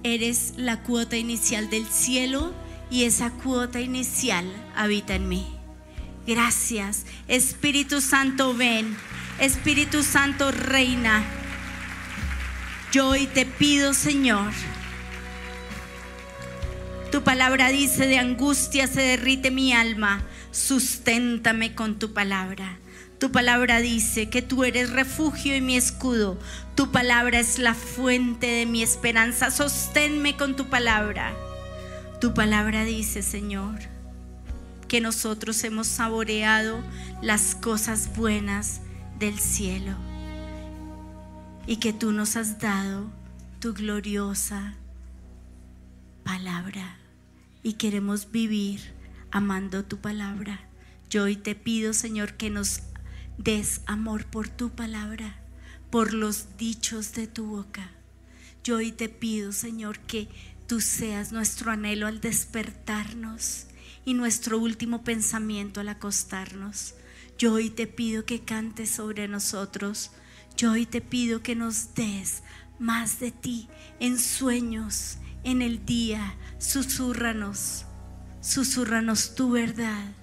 eres 0.04 0.54
la 0.58 0.84
cuota 0.84 1.18
inicial 1.18 1.70
del 1.70 1.86
cielo 1.86 2.54
y 2.90 3.06
esa 3.06 3.32
cuota 3.32 3.80
inicial 3.80 4.46
habita 4.76 5.16
en 5.16 5.30
mí. 5.30 5.48
Gracias. 6.28 7.06
Espíritu 7.28 8.02
Santo, 8.02 8.54
ven. 8.54 8.96
Espíritu 9.40 10.04
Santo, 10.04 10.52
reina. 10.52 11.24
Yo 12.92 13.10
hoy 13.10 13.28
te 13.28 13.46
pido, 13.46 13.94
Señor. 13.94 14.52
Tu 17.12 17.24
palabra 17.24 17.70
dice, 17.70 18.08
de 18.08 18.20
angustia 18.20 18.88
se 18.88 19.02
derrite 19.02 19.52
mi 19.52 19.74
alma. 19.74 20.24
Susténtame 20.52 21.74
con 21.74 22.00
tu 22.00 22.14
palabra. 22.14 22.78
Tu 23.22 23.32
palabra 23.32 23.82
dice 23.82 24.32
que 24.32 24.42
tú 24.42 24.64
eres 24.64 24.90
refugio 24.90 25.56
y 25.56 25.62
mi 25.62 25.78
escudo. 25.78 26.40
Tu 26.74 26.92
palabra 26.92 27.40
es 27.40 27.60
la 27.60 27.76
fuente 27.76 28.48
de 28.48 28.66
mi 28.66 28.82
esperanza. 28.82 29.52
Sosténme 29.52 30.36
con 30.36 30.56
tu 30.56 30.70
palabra. 30.70 31.32
Tu 32.20 32.34
palabra 32.34 32.84
dice, 32.84 33.22
Señor, 33.22 33.78
que 34.88 35.02
nosotros 35.02 35.64
hemos 35.64 35.86
saboreado 35.86 36.84
las 37.22 37.54
cosas 37.54 38.18
buenas 38.18 38.82
del 39.20 39.38
cielo 39.38 39.96
y 41.68 41.76
que 41.76 41.94
tú 41.94 42.14
nos 42.14 42.36
has 42.36 42.58
dado 42.58 43.12
tu 43.60 43.76
gloriosa 43.76 44.74
palabra 46.24 46.98
y 47.62 47.74
queremos 47.74 48.32
vivir 48.32 48.96
amando 49.30 49.86
tu 49.86 50.00
palabra. 50.00 50.60
Yo 51.12 51.26
hoy 51.26 51.36
te 51.36 51.54
pido, 51.54 51.94
Señor, 51.94 52.34
que 52.34 52.50
nos 52.50 52.82
des 53.44 53.82
amor 53.88 54.26
por 54.26 54.50
tu 54.50 54.70
palabra, 54.70 55.36
por 55.90 56.14
los 56.14 56.58
dichos 56.58 57.14
de 57.14 57.28
tu 57.28 57.46
boca. 57.46 57.90
Yo 58.64 58.78
hoy 58.78 58.92
te 58.92 59.10
pido, 59.10 59.52
Señor, 59.52 60.00
que 60.00 60.30
tú 60.68 60.80
seas 60.80 61.32
nuestro 61.32 61.72
anhelo 61.72 62.06
al 62.06 62.22
despertarnos 62.22 63.66
y 64.06 64.14
nuestro 64.14 64.60
último 64.60 65.04
pensamiento 65.04 65.80
al 65.80 65.90
acostarnos. 65.90 66.94
Yo 67.38 67.54
hoy 67.54 67.72
te 67.72 67.88
pido 67.88 68.26
que 68.26 68.42
cantes 68.42 68.92
sobre 68.92 69.28
nosotros. 69.28 70.12
Yo 70.56 70.74
hoy 70.74 70.86
te 70.86 71.02
pido 71.02 71.42
que 71.42 71.56
nos 71.56 71.96
des 71.96 72.44
más 72.78 73.20
de 73.20 73.32
ti 73.32 73.68
en 74.00 74.20
sueños, 74.20 75.18
en 75.44 75.64
el 75.64 75.84
día. 75.84 76.36
Susurranos, 76.60 77.86
susurranos 78.42 79.34
tu 79.34 79.52
verdad. 79.52 80.14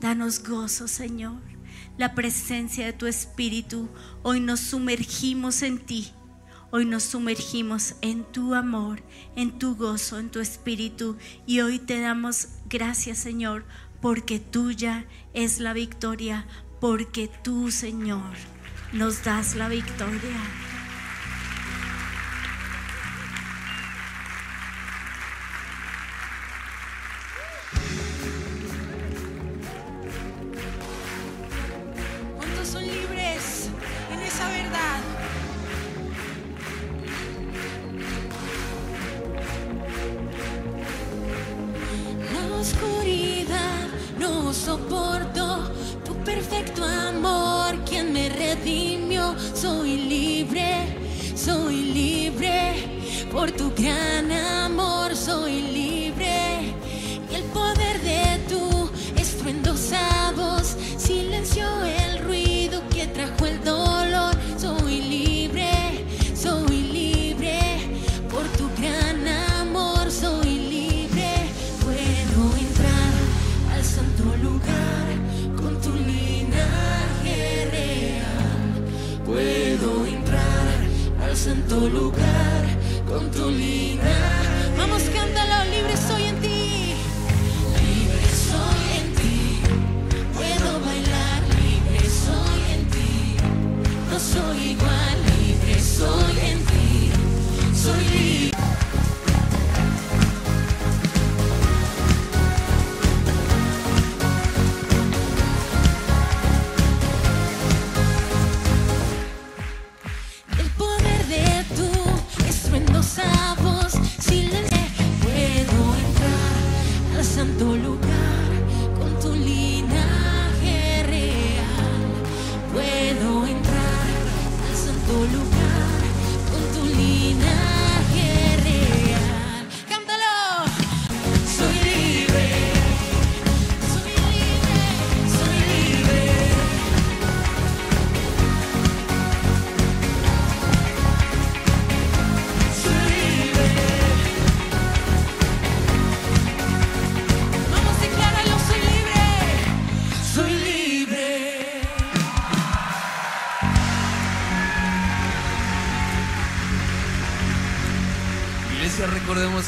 Danos 0.00 0.42
gozo, 0.42 0.88
Señor 0.88 1.51
la 2.02 2.16
presencia 2.16 2.84
de 2.84 2.92
tu 2.92 3.06
Espíritu. 3.06 3.88
Hoy 4.24 4.40
nos 4.40 4.58
sumergimos 4.58 5.62
en 5.62 5.78
ti. 5.78 6.10
Hoy 6.72 6.84
nos 6.84 7.04
sumergimos 7.04 7.94
en 8.00 8.24
tu 8.24 8.56
amor, 8.56 9.04
en 9.36 9.56
tu 9.56 9.76
gozo, 9.76 10.18
en 10.18 10.28
tu 10.28 10.40
Espíritu. 10.40 11.16
Y 11.46 11.60
hoy 11.60 11.78
te 11.78 12.00
damos 12.00 12.48
gracias, 12.68 13.18
Señor, 13.18 13.64
porque 14.00 14.40
tuya 14.40 15.06
es 15.32 15.60
la 15.60 15.74
victoria, 15.74 16.44
porque 16.80 17.30
tú, 17.44 17.70
Señor, 17.70 18.34
nos 18.92 19.22
das 19.22 19.54
la 19.54 19.68
victoria. 19.68 20.71
soy 49.54 49.96
libre, 49.96 50.86
soy 51.34 51.76
libre, 51.92 52.74
por 53.30 53.50
tu 53.50 53.70
gran 53.74 54.30
amor 54.30 55.14
soy 55.16 55.62
libre. 55.62 55.91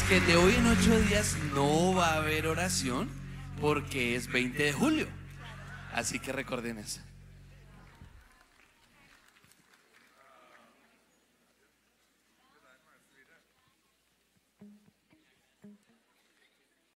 que 0.09 0.21
de 0.21 0.35
hoy 0.35 0.53
en 0.53 0.67
ocho 0.67 0.99
días 1.01 1.35
no 1.55 1.95
va 1.95 2.09
a 2.09 2.17
haber 2.17 2.45
oración 2.45 3.09
porque 3.59 4.15
es 4.15 4.31
20 4.31 4.61
de 4.61 4.73
julio. 4.73 5.07
Así 5.93 6.19
que 6.19 6.31
recuerden 6.31 6.77
eso. 6.77 7.01